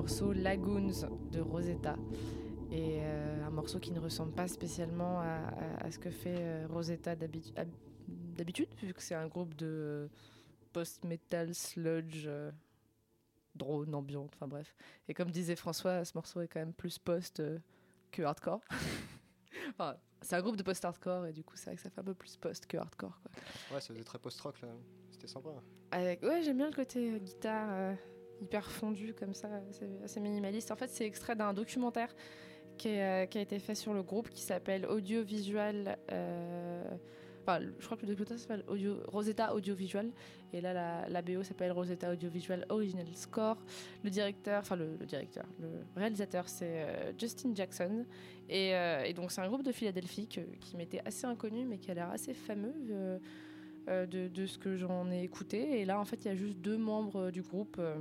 Morceau 0.00 0.32
Lagoons 0.32 1.06
de 1.30 1.40
Rosetta. 1.40 1.94
Et 2.72 3.00
euh, 3.00 3.44
un 3.44 3.50
morceau 3.50 3.78
qui 3.78 3.90
ne 3.92 4.00
ressemble 4.00 4.32
pas 4.32 4.48
spécialement 4.48 5.20
à, 5.20 5.24
à- 5.26 5.84
à 5.84 5.90
ce 5.90 5.98
que 5.98 6.08
fait 6.10 6.36
euh, 6.38 6.66
Rosetta 6.70 7.14
d'habitu- 7.16 7.52
hab- 7.56 7.68
d'habitude, 8.08 8.68
vu 8.82 8.94
que 8.94 9.02
c'est 9.02 9.14
un 9.14 9.26
groupe 9.28 9.54
de 9.56 10.08
post-metal, 10.72 11.54
sludge, 11.54 12.24
euh, 12.26 12.50
drone, 13.54 13.94
ambiante, 13.94 14.30
enfin 14.36 14.48
bref. 14.48 14.74
Et 15.06 15.12
comme 15.12 15.30
disait 15.30 15.54
François, 15.56 16.02
ce 16.06 16.12
morceau 16.14 16.40
est 16.40 16.48
quand 16.48 16.60
même 16.60 16.72
plus 16.72 16.98
post 16.98 17.40
euh, 17.40 17.58
que 18.10 18.22
hardcore. 18.22 18.60
Enfin, 19.72 19.96
c'est 20.22 20.36
un 20.36 20.40
groupe 20.42 20.56
de 20.56 20.62
post-hardcore 20.62 21.26
et 21.26 21.32
du 21.32 21.42
coup, 21.44 21.56
c'est 21.56 21.66
vrai 21.66 21.76
que 21.76 21.82
ça 21.82 21.90
fait 21.90 22.00
un 22.00 22.04
peu 22.04 22.14
plus 22.14 22.36
post 22.36 22.66
que 22.66 22.76
hardcore. 22.78 23.20
Quoi. 23.20 23.30
Ouais, 23.74 23.80
ça 23.80 23.92
faisait 23.92 24.04
très 24.04 24.18
post-rock 24.18 24.60
là. 24.62 24.68
C'était 25.10 25.26
sympa. 25.26 25.50
Avec, 25.90 26.22
ouais, 26.22 26.42
j'aime 26.42 26.56
bien 26.56 26.70
le 26.70 26.74
côté 26.74 27.20
guitare 27.20 27.94
hyper 28.40 28.70
fondu 28.70 29.14
comme 29.14 29.34
ça, 29.34 29.48
assez 30.04 30.20
minimaliste. 30.20 30.70
En 30.70 30.76
fait, 30.76 30.90
c'est 30.90 31.06
extrait 31.06 31.36
d'un 31.36 31.52
documentaire 31.52 32.14
euh, 32.86 33.26
qui 33.26 33.38
a 33.38 33.40
été 33.40 33.58
fait 33.58 33.74
sur 33.74 33.92
le 33.92 34.02
groupe 34.02 34.30
qui 34.30 34.42
s'appelle 34.42 34.86
Audiovisual. 34.86 35.98
euh, 36.12 36.84
Enfin, 37.42 37.64
je 37.78 37.84
crois 37.86 37.96
que 37.96 38.02
le 38.02 38.08
documentaire 38.08 38.38
s'appelle 38.38 38.64
Rosetta 39.08 39.54
Audiovisual. 39.54 40.10
Et 40.52 40.60
là, 40.60 41.08
la, 41.08 41.22
BO 41.22 41.42
s'appelle 41.42 41.72
Rosetta 41.72 42.12
Audiovisual 42.12 42.66
Original 42.68 43.06
Score. 43.14 43.56
Le 44.04 44.10
directeur, 44.10 44.60
enfin, 44.60 44.76
le, 44.76 44.96
directeur, 45.06 45.46
le 45.58 45.68
réalisateur, 45.96 46.48
c'est 46.48 46.82
euh, 46.82 47.12
Justin 47.18 47.54
Jackson. 47.54 48.04
Et, 48.48 48.74
donc, 49.14 49.32
c'est 49.32 49.40
un 49.40 49.48
groupe 49.48 49.62
de 49.62 49.72
Philadelphie 49.72 50.26
qui 50.26 50.76
m'était 50.76 51.00
assez 51.04 51.24
inconnu, 51.24 51.64
mais 51.64 51.78
qui 51.78 51.90
a 51.90 51.94
l'air 51.94 52.10
assez 52.10 52.34
fameux. 52.34 52.74
Euh, 53.88 54.06
de, 54.06 54.46
ce 54.46 54.58
que 54.58 54.76
j'en 54.76 55.10
ai 55.10 55.22
écouté. 55.22 55.80
Et 55.80 55.84
là, 55.84 55.98
en 55.98 56.04
fait, 56.04 56.24
il 56.24 56.28
y 56.28 56.30
a 56.30 56.34
juste 56.36 56.58
deux 56.58 56.76
membres 56.76 57.16
euh, 57.16 57.30
du 57.30 57.42
groupe 57.42 57.76
euh, 57.78 57.96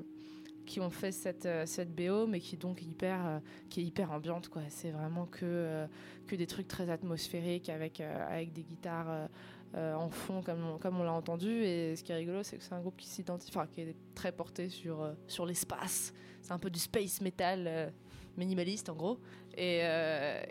qui 0.66 0.80
ont 0.82 0.90
fait 0.90 1.12
cette, 1.12 1.48
cette 1.66 1.96
BO, 1.96 2.28
mais 2.28 2.40
qui 2.40 2.56
est 2.56 2.60
donc 2.60 2.84
hyper, 2.84 3.42
qui 3.70 3.82
est 3.82 3.84
hyper 3.84 4.12
ambiante. 4.12 4.50
quoi. 4.50 4.62
C'est 4.70 4.92
vraiment 4.92 5.26
que, 5.26 5.88
que 6.28 6.36
des 6.36 6.46
trucs 6.46 6.68
très 6.68 6.92
atmosphériques 6.92 7.70
avec, 7.70 8.02
avec 8.02 8.54
des 8.54 8.62
guitares 8.62 9.30
en 9.74 10.12
fond, 10.12 10.44
comme 10.44 10.64
on, 10.64 10.78
comme 10.78 11.00
on 11.00 11.04
l'a 11.04 11.14
entendu. 11.14 11.50
Et 11.50 11.96
ce 11.96 12.04
qui 12.04 12.12
est 12.12 12.16
rigolo, 12.18 12.44
c'est 12.44 12.58
que 12.58 12.64
c'est 12.64 12.74
un 12.74 12.82
groupe 12.82 12.98
qui 12.98 13.08
s'identifie, 13.08 13.58
enfin, 13.58 13.66
qui 13.66 13.82
est 13.82 13.96
très 14.14 14.32
porté 14.32 14.70
sur, 14.70 15.12
sur 15.26 15.48
l'espace. 15.48 16.14
C'est 16.44 16.52
un 16.52 16.60
peu 16.60 16.70
du 16.70 16.80
space 16.80 17.20
metal. 17.22 17.92
minimaliste 18.38 18.90
en 18.90 18.96
gros 18.96 19.20
et, 19.58 19.80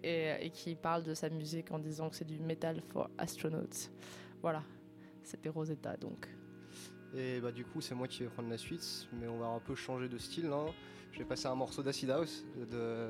et, 0.03 0.47
et 0.47 0.51
qui 0.51 0.75
parle 0.75 1.05
de 1.05 1.15
sa 1.15 1.31
musique 1.31 1.71
en 1.71 1.79
disant 1.79 2.11
que 2.11 2.17
c'est 2.17 2.27
du 2.27 2.41
metal 2.41 2.83
for 2.91 3.09
astronauts 3.17 3.89
voilà 4.43 4.63
c'était 5.23 5.49
Rosetta 5.49 5.97
donc. 5.97 6.29
Et 7.15 7.41
bah 7.41 7.53
du 7.53 7.65
coup 7.65 7.81
c'est 7.81 7.95
moi 7.95 8.07
qui 8.07 8.23
vais 8.23 8.29
prendre 8.29 8.51
la 8.51 8.59
suite, 8.59 9.09
mais 9.13 9.29
on 9.29 9.39
va 9.39 9.47
un 9.47 9.61
peu 9.61 9.75
changer 9.75 10.09
de 10.09 10.19
style. 10.19 10.47
Hein. 10.47 10.67
Je 11.13 11.19
vais 11.19 11.25
passer 11.25 11.47
un 11.47 11.55
morceau 11.55 11.83
d'Acid 11.83 12.11
House 12.11 12.45
de, 12.71 13.09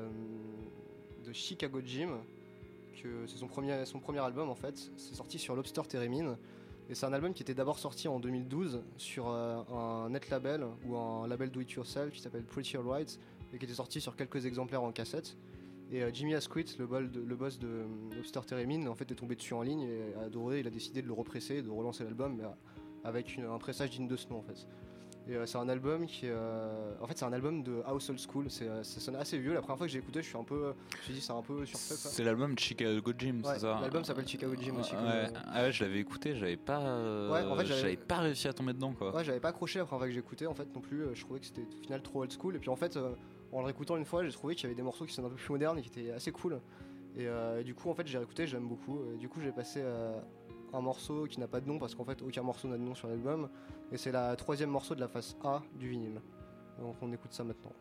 de 1.25 1.33
Chicago 1.33 1.81
Jim, 1.83 2.21
que 3.01 3.27
c'est 3.27 3.37
son 3.37 3.47
premier, 3.47 3.85
son 3.85 3.99
premier 3.99 4.19
album 4.19 4.49
en 4.49 4.55
fait. 4.55 4.91
C'est 4.97 5.15
sorti 5.15 5.37
sur 5.39 5.55
Lobster 5.55 5.81
Theremin. 5.87 6.37
Et 6.89 6.95
c'est 6.95 7.05
un 7.05 7.13
album 7.13 7.35
qui 7.35 7.43
était 7.43 7.53
d'abord 7.53 7.77
sorti 7.77 8.07
en 8.07 8.19
2012 8.19 8.81
sur 8.97 9.29
euh, 9.29 9.61
un 9.69 10.09
net 10.09 10.27
label 10.31 10.65
ou 10.85 10.97
un 10.97 11.27
label 11.27 11.51
do 11.51 11.61
it 11.61 11.71
yourself 11.71 12.11
qui 12.11 12.19
s'appelle 12.19 12.43
Pretty 12.43 12.77
Alright 12.77 13.19
et 13.53 13.59
qui 13.59 13.65
était 13.65 13.75
sorti 13.75 14.01
sur 14.01 14.15
quelques 14.15 14.47
exemplaires 14.47 14.81
en 14.81 14.91
cassette. 14.91 15.37
Et 15.91 16.03
euh, 16.03 16.11
Jimmy 16.13 16.35
Asquith, 16.35 16.77
le, 16.77 16.85
bol 16.85 17.09
de- 17.09 17.19
le 17.21 17.35
boss 17.35 17.57
de 17.59 17.67
Lobster 18.15 18.41
Theremin, 18.45 18.85
en 18.87 18.95
fait 18.95 19.11
est 19.11 19.15
tombé 19.15 19.35
dessus 19.35 19.53
en 19.55 19.61
ligne 19.63 19.81
et 19.81 20.13
a 20.19 20.25
adoré. 20.25 20.59
Il 20.59 20.67
a 20.67 20.71
décidé 20.71 21.01
de 21.01 21.07
le 21.07 21.13
represser, 21.13 21.55
et 21.57 21.61
de 21.61 21.69
relancer 21.69 22.03
l'album, 22.03 22.39
euh, 22.41 22.47
avec 23.03 23.35
une- 23.35 23.45
un 23.45 23.57
pressage 23.57 23.89
digne 23.91 24.07
de 24.07 24.15
ce 24.15 24.27
nom 24.29 24.37
en 24.37 24.43
fait. 24.43 24.67
Et 25.27 25.35
euh, 25.35 25.45
c'est 25.45 25.57
un 25.57 25.67
album 25.69 26.05
qui 26.07 26.21
euh, 26.25 26.93
en 27.01 27.05
fait 27.07 27.17
c'est 27.17 27.25
un 27.25 27.33
album 27.33 27.61
de 27.63 27.81
House 27.85 28.09
Old 28.09 28.19
School. 28.19 28.49
Ça 28.49 28.83
sonne 28.83 29.15
assez 29.15 29.37
vieux. 29.37 29.53
La 29.53 29.61
première 29.61 29.77
fois 29.77 29.85
que 29.87 29.91
j'ai 29.93 29.99
écouté, 29.99 30.21
je 30.21 30.27
suis 30.27 30.37
un 30.37 30.43
peu, 30.43 30.73
je 30.91 30.97
me 30.97 31.03
suis 31.03 31.13
dit 31.15 31.21
c'est 31.21 31.33
un 31.33 31.41
peu 31.41 31.65
surfait. 31.65 31.93
C'est 31.95 32.23
l'album 32.23 32.57
Chicago 32.57 33.11
Jim, 33.17 33.41
Ouais, 33.43 33.53
c'est 33.55 33.59
ça 33.61 33.79
l'album 33.81 34.03
s'appelle 34.03 34.27
Chicago 34.27 34.53
Jim 34.59 34.75
aussi, 34.79 34.93
Ouais, 34.95 35.27
Ah 35.51 35.63
ouais, 35.63 35.71
je 35.71 35.83
l'avais 35.83 35.99
écouté, 35.99 36.35
j'avais 36.35 36.57
pas, 36.57 36.79
Ouais, 37.31 37.43
en 37.43 37.55
fait, 37.57 37.65
j'avais- 37.65 37.97
pas 37.97 38.17
réussi 38.19 38.47
à 38.47 38.53
tomber 38.53 38.73
dedans 38.73 38.93
quoi. 38.93 39.15
Ouais, 39.15 39.23
j'avais 39.23 39.39
pas 39.39 39.49
accroché 39.49 39.79
la 39.79 39.85
première 39.85 39.99
fois 40.01 40.07
que 40.07 40.13
j'écoutais 40.13 40.45
en 40.47 40.53
fait 40.53 40.73
non 40.73 40.81
plus. 40.81 41.03
Je 41.13 41.21
trouvais 41.23 41.39
que 41.39 41.45
c'était 41.47 41.61
au 41.63 41.81
final 41.83 42.01
trop 42.01 42.21
old 42.21 42.31
school. 42.31 42.55
Et 42.55 42.59
puis 42.59 42.69
en 42.69 42.75
fait, 42.75 42.97
en 43.51 43.59
le 43.59 43.65
réécoutant 43.65 43.97
une 43.97 44.05
fois, 44.05 44.23
j'ai 44.23 44.31
trouvé 44.31 44.55
qu'il 44.55 44.63
y 44.63 44.67
avait 44.67 44.75
des 44.75 44.83
morceaux 44.83 45.05
qui 45.05 45.13
sont 45.13 45.25
un 45.25 45.29
peu 45.29 45.35
plus 45.35 45.51
modernes 45.51 45.77
et 45.79 45.81
qui 45.81 45.89
étaient 45.89 46.11
assez 46.11 46.31
cool. 46.31 46.61
Et, 47.15 47.27
euh, 47.27 47.63
du 47.63 47.73
coup, 47.73 47.89
en 47.89 47.95
fait, 47.95 48.05
j'ai 48.07 48.17
réécouté, 48.17 48.47
j'aime 48.47 48.67
beaucoup. 48.67 48.99
Du 49.19 49.27
coup, 49.27 49.41
j'ai 49.41 49.51
passé 49.51 49.81
euh, 49.83 50.19
un 50.73 50.81
morceau 50.81 51.25
qui 51.25 51.39
n'a 51.39 51.47
pas 51.47 51.59
de 51.59 51.67
nom 51.67 51.79
parce 51.79 51.95
qu'en 51.95 52.05
fait, 52.05 52.21
aucun 52.21 52.43
morceau 52.43 52.67
n'a 52.67 52.77
de 52.77 52.83
nom 52.83 52.95
sur 52.95 53.07
l'album. 53.07 53.49
Et 53.91 53.97
c'est 53.97 54.11
la 54.11 54.35
troisième 54.35 54.69
morceau 54.69 54.95
de 54.95 54.99
la 54.99 55.07
face 55.07 55.35
A 55.43 55.61
du 55.75 55.89
vinyle. 55.89 56.21
Donc 56.79 56.95
on 57.01 57.11
écoute 57.11 57.33
ça 57.33 57.43
maintenant. 57.43 57.73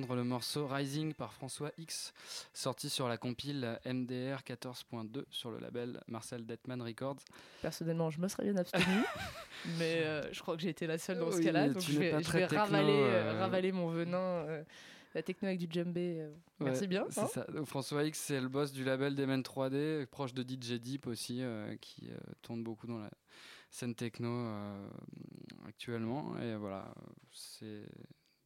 Entendre 0.00 0.16
le 0.16 0.24
morceau 0.24 0.66
Rising 0.66 1.12
par 1.14 1.32
François 1.32 1.70
X, 1.78 2.12
sorti 2.54 2.88
sur 2.88 3.06
la 3.08 3.18
compile 3.18 3.78
MDR 3.84 4.40
14.2 4.46 5.24
sur 5.30 5.50
le 5.50 5.58
label 5.58 6.00
Marcel 6.08 6.46
Detman 6.46 6.80
Records. 6.82 7.18
Personnellement, 7.62 8.10
je 8.10 8.20
me 8.20 8.28
serais 8.28 8.44
bien 8.44 8.56
abstenu, 8.56 8.84
mais 9.78 10.02
euh, 10.04 10.32
je 10.32 10.40
crois 10.40 10.56
que 10.56 10.62
j'ai 10.62 10.70
été 10.70 10.86
la 10.86 10.96
seule 10.98 11.18
dans 11.18 11.30
ce 11.30 11.36
Oui, 11.38 11.44
cas-là, 11.44 11.68
donc 11.68 11.82
je 11.82 11.98
vais, 11.98 12.10
pas 12.10 12.18
je 12.20 12.24
très 12.24 12.38
vais 12.40 12.46
techno, 12.46 12.64
ravaler, 12.64 12.92
euh, 12.92 13.34
euh, 13.34 13.40
ravaler 13.40 13.72
mon 13.72 13.88
venin. 13.90 14.18
euh, 14.18 14.64
la 15.14 15.22
techno 15.22 15.48
avec 15.48 15.58
du 15.58 15.66
djembé, 15.68 16.24
merci 16.60 16.82
Ouais, 16.82 16.86
bien. 16.86 17.04
hein. 17.16 17.26
ça. 17.26 17.44
Donc, 17.52 17.66
François 17.66 18.04
X, 18.04 18.16
c'est 18.18 18.40
le 18.40 18.48
boss 18.48 18.70
du 18.72 18.84
label 18.84 19.16
Demen 19.16 19.42
3D, 19.42 20.06
proche 20.06 20.32
de 20.34 20.42
DJ 20.42 20.74
Deep 20.80 21.08
aussi, 21.08 21.42
qui 21.80 22.08
tourne 22.42 22.62
beaucoup 22.62 22.86
dans 22.86 22.98
la 22.98 23.10
scène 23.70 23.94
techno 23.96 24.48
actuellement. 25.66 26.38
Et 26.40 26.54
voilà, 26.54 26.94
c'est 27.32 27.82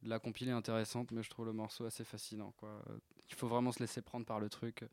la 0.05 0.19
compilée 0.19 0.51
intéressante, 0.51 1.11
mais 1.11 1.23
je 1.23 1.29
trouve 1.29 1.45
le 1.45 1.53
morceau 1.53 1.85
assez 1.85 2.03
fascinant. 2.03 2.53
Quoi. 2.57 2.81
Il 3.29 3.35
faut 3.35 3.47
vraiment 3.47 3.71
se 3.71 3.79
laisser 3.79 4.01
prendre 4.01 4.25
par 4.25 4.39
le 4.39 4.49
truc, 4.49 4.83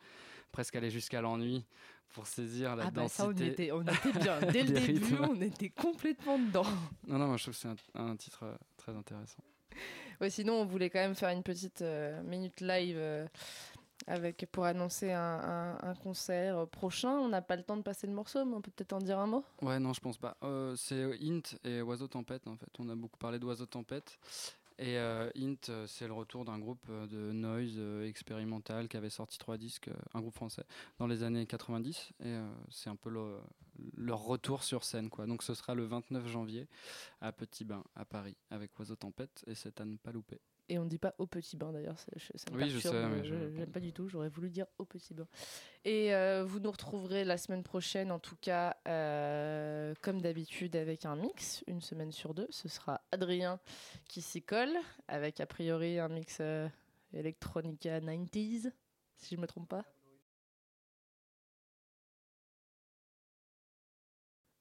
presque 0.53 0.75
aller 0.77 0.91
jusqu'à 0.91 1.21
l'ennui 1.21 1.65
pour 2.11 2.27
saisir 2.27 2.77
la 2.77 2.87
Ah 2.87 2.91
bah 2.91 3.09
ça, 3.09 3.27
on 3.29 3.33
était, 3.33 3.73
on 3.73 3.83
était 3.83 4.13
bien. 4.19 4.39
Dès 4.53 4.63
le 4.65 4.73
début, 4.73 5.05
rythmes. 5.15 5.27
on 5.31 5.41
était 5.41 5.71
complètement 5.71 6.39
dedans. 6.39 6.65
Non, 7.07 7.19
non, 7.19 7.27
moi 7.29 7.37
je 7.37 7.45
trouve 7.45 7.55
que 7.55 7.61
c'est 7.61 7.69
un, 7.99 8.05
un 8.11 8.17
titre 8.17 8.43
euh, 8.45 8.55
très 8.77 8.95
intéressant. 8.95 9.43
Ouais, 10.21 10.29
sinon, 10.31 10.55
on 10.61 10.65
voulait 10.67 10.91
quand 10.91 10.99
même 11.01 11.15
faire 11.15 11.31
une 11.31 11.43
petite 11.43 11.81
euh, 11.83 12.23
minute 12.23 12.61
live 12.61 12.97
euh, 12.99 13.27
avec, 14.07 14.47
pour 14.53 14.65
annoncer 14.67 15.11
un, 15.13 15.21
un- 15.21 15.79
un 15.91 15.95
concert 15.95 16.67
prochain. 16.69 17.11
On 17.13 17.29
n'a 17.29 17.41
pas 17.41 17.57
le 17.57 17.63
temps 17.63 17.77
de 17.79 17.83
passer 17.83 18.07
le 18.07 18.13
morceau, 18.13 18.45
mais 18.45 18.55
on 18.55 18.61
peut 18.61 18.71
peut-être 18.71 18.93
en 18.93 18.99
dire 18.99 19.19
un 19.19 19.27
mot. 19.27 19.45
Ouais, 19.63 19.79
non, 19.81 19.93
je 19.95 20.01
pense 20.01 20.19
pas. 20.19 20.37
C'est 20.77 21.03
Int 21.23 21.41
et 21.65 21.81
Oiseau 21.83 22.09
Tempête, 22.09 22.47
en 22.47 22.57
fait. 22.57 22.69
On 22.79 22.89
a 22.91 22.95
beaucoup 22.95 23.17
parlé 23.19 23.39
d'Oiseau 23.39 23.67
Tempête. 23.67 24.19
Et 24.83 24.99
euh, 24.99 25.31
Int, 25.37 25.69
euh, 25.69 25.87
c'est 25.87 26.09
le 26.09 26.13
retour 26.13 26.45
d'un 26.45 26.59
groupe 26.59 26.85
euh, 26.91 27.07
de 27.07 27.31
noise 27.31 27.75
euh, 27.77 28.05
expérimental 28.09 28.89
qui 28.89 28.97
avait 28.97 29.11
sorti 29.11 29.39
trois 29.39 29.57
disques, 29.57 29.89
un 30.13 30.21
groupe 30.21 30.35
français, 30.35 30.65
dans 30.99 31.07
les 31.07 31.23
années 31.23 31.47
90. 31.47 32.11
Et 32.25 32.35
c'est 32.69 32.91
un 32.91 32.97
peu 32.97 33.09
le- 33.11 33.39
leur 33.97 34.25
retour 34.25 34.65
sur 34.65 34.83
scène, 34.83 35.09
quoi. 35.09 35.27
Donc 35.27 35.45
ce 35.45 35.55
sera 35.55 35.75
le 35.77 35.85
29 35.85 36.27
janvier 36.27 36.67
à 37.21 37.31
Petit 37.33 37.65
Bain, 37.65 37.85
à 37.95 38.05
Paris, 38.05 38.37
avec 38.51 38.77
Oiseau 38.79 38.97
Tempête. 38.97 39.45
Et 39.47 39.55
c'est 39.55 39.81
à 39.81 39.85
ne 39.85 39.97
pas 39.97 40.11
louper. 40.11 40.41
Et 40.69 40.79
on 40.79 40.85
dit 40.87 40.99
pas 40.99 41.15
au 41.19 41.27
petit 41.27 41.57
bain 41.57 41.71
d'ailleurs, 41.73 41.99
ça, 41.99 42.07
ça 42.37 42.51
me 42.51 42.57
Oui, 42.57 42.71
je 42.71 42.79
sais, 42.79 42.89
mais 43.09 43.25
je- 43.25 43.55
j'aime 43.57 43.71
pas 43.73 43.81
du 43.81 43.93
tout, 43.93 44.09
j'aurais 44.09 44.29
voulu 44.31 44.49
dire 44.49 44.67
au 44.79 44.85
petit 44.87 45.13
bain. 45.13 45.27
Et 45.85 46.15
euh, 46.15 46.45
vous 46.45 46.61
nous 46.61 46.71
retrouverez 46.71 47.25
la 47.25 47.37
semaine 47.37 47.63
prochaine, 47.63 48.11
en 48.11 48.19
tout 48.19 48.37
cas, 48.37 48.77
euh, 48.89 49.93
comme 50.01 50.23
d'habitude, 50.23 50.77
avec 50.77 51.05
un 51.05 51.17
mix, 51.17 51.63
une 51.67 51.83
semaine 51.83 52.13
sur 52.13 52.33
deux. 52.33 52.47
Ce 52.51 52.69
sera 52.69 53.03
Adrien 53.13 53.61
qui 54.09 54.23
s'y 54.23 54.41
colle, 54.43 54.75
avec 55.09 55.41
a 55.41 55.47
priori 55.47 55.99
un 55.99 56.09
mix 56.09 56.39
euh, 56.41 56.69
Electronica 57.13 58.01
90s, 58.01 58.71
si 59.17 59.35
je 59.35 59.41
me 59.41 59.47
trompe 59.47 59.69
pas. 59.69 59.85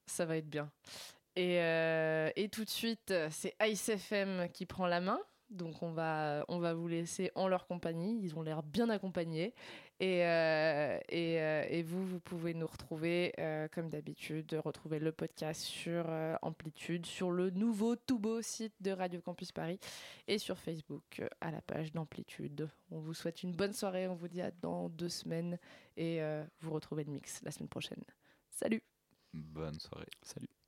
Ça 0.08 0.26
va 0.26 0.38
être 0.38 0.50
bien. 0.50 0.70
Et, 1.36 1.62
euh, 1.62 2.30
et 2.36 2.50
tout 2.50 2.66
de 2.66 2.70
suite, 2.70 3.14
c'est 3.30 3.56
Ice 3.64 3.88
FM 3.88 4.50
qui 4.52 4.66
prend 4.66 4.88
la 4.88 5.00
main. 5.00 5.20
Donc 5.52 5.84
on 5.84 5.92
va, 5.92 6.46
on 6.48 6.60
va 6.60 6.74
vous 6.74 6.88
laisser 6.88 7.32
en 7.36 7.48
leur 7.48 7.68
compagnie. 7.68 8.20
Ils 8.24 8.36
ont 8.38 8.42
l'air 8.42 8.64
bien 8.64 8.90
accompagnés. 8.90 9.54
Et, 10.00 10.26
euh, 10.26 10.98
euh, 11.14 11.66
et 11.70 11.84
vous, 11.84 12.06
vous 12.08 12.20
pouvez 12.20 12.54
nous 12.54 12.66
retrouver, 12.66 13.34
euh, 13.38 13.68
comme 13.68 13.90
d'habitude, 13.90 14.60
retrouver 14.64 14.98
le 14.98 15.12
podcast 15.12 15.62
sur 15.62 16.06
Amplitude, 16.42 17.06
sur 17.06 17.32
le 17.32 17.50
nouveau 17.52 17.96
tout 17.96 18.18
beau 18.18 18.42
site 18.42 18.74
de 18.80 18.92
Radio 18.92 19.22
Campus 19.22 19.52
Paris 19.52 19.80
et 20.28 20.40
sur 20.40 20.58
Facebook 20.58 21.22
à 21.42 21.52
la 21.52 21.62
page 21.62 21.92
d'Amplitude. 21.92 22.70
On 22.90 23.00
vous 23.00 23.14
souhaite 23.14 23.44
une 23.44 23.52
bonne 23.52 23.74
soirée. 23.74 24.08
On 24.08 24.16
vous 24.16 24.30
dit 24.30 24.42
à 24.42 24.52
dans 24.52 24.90
deux 24.90 25.10
semaines. 25.10 25.60
Et 25.98 26.22
vous 26.62 26.72
retrouvez 26.72 27.04
le 27.04 27.12
mix 27.12 27.42
la 27.44 27.52
semaine 27.52 27.70
prochaine. 27.70 28.04
Salut 28.50 28.82
Bonne 29.34 29.80
soirée. 29.80 30.10
Salut. 30.24 30.61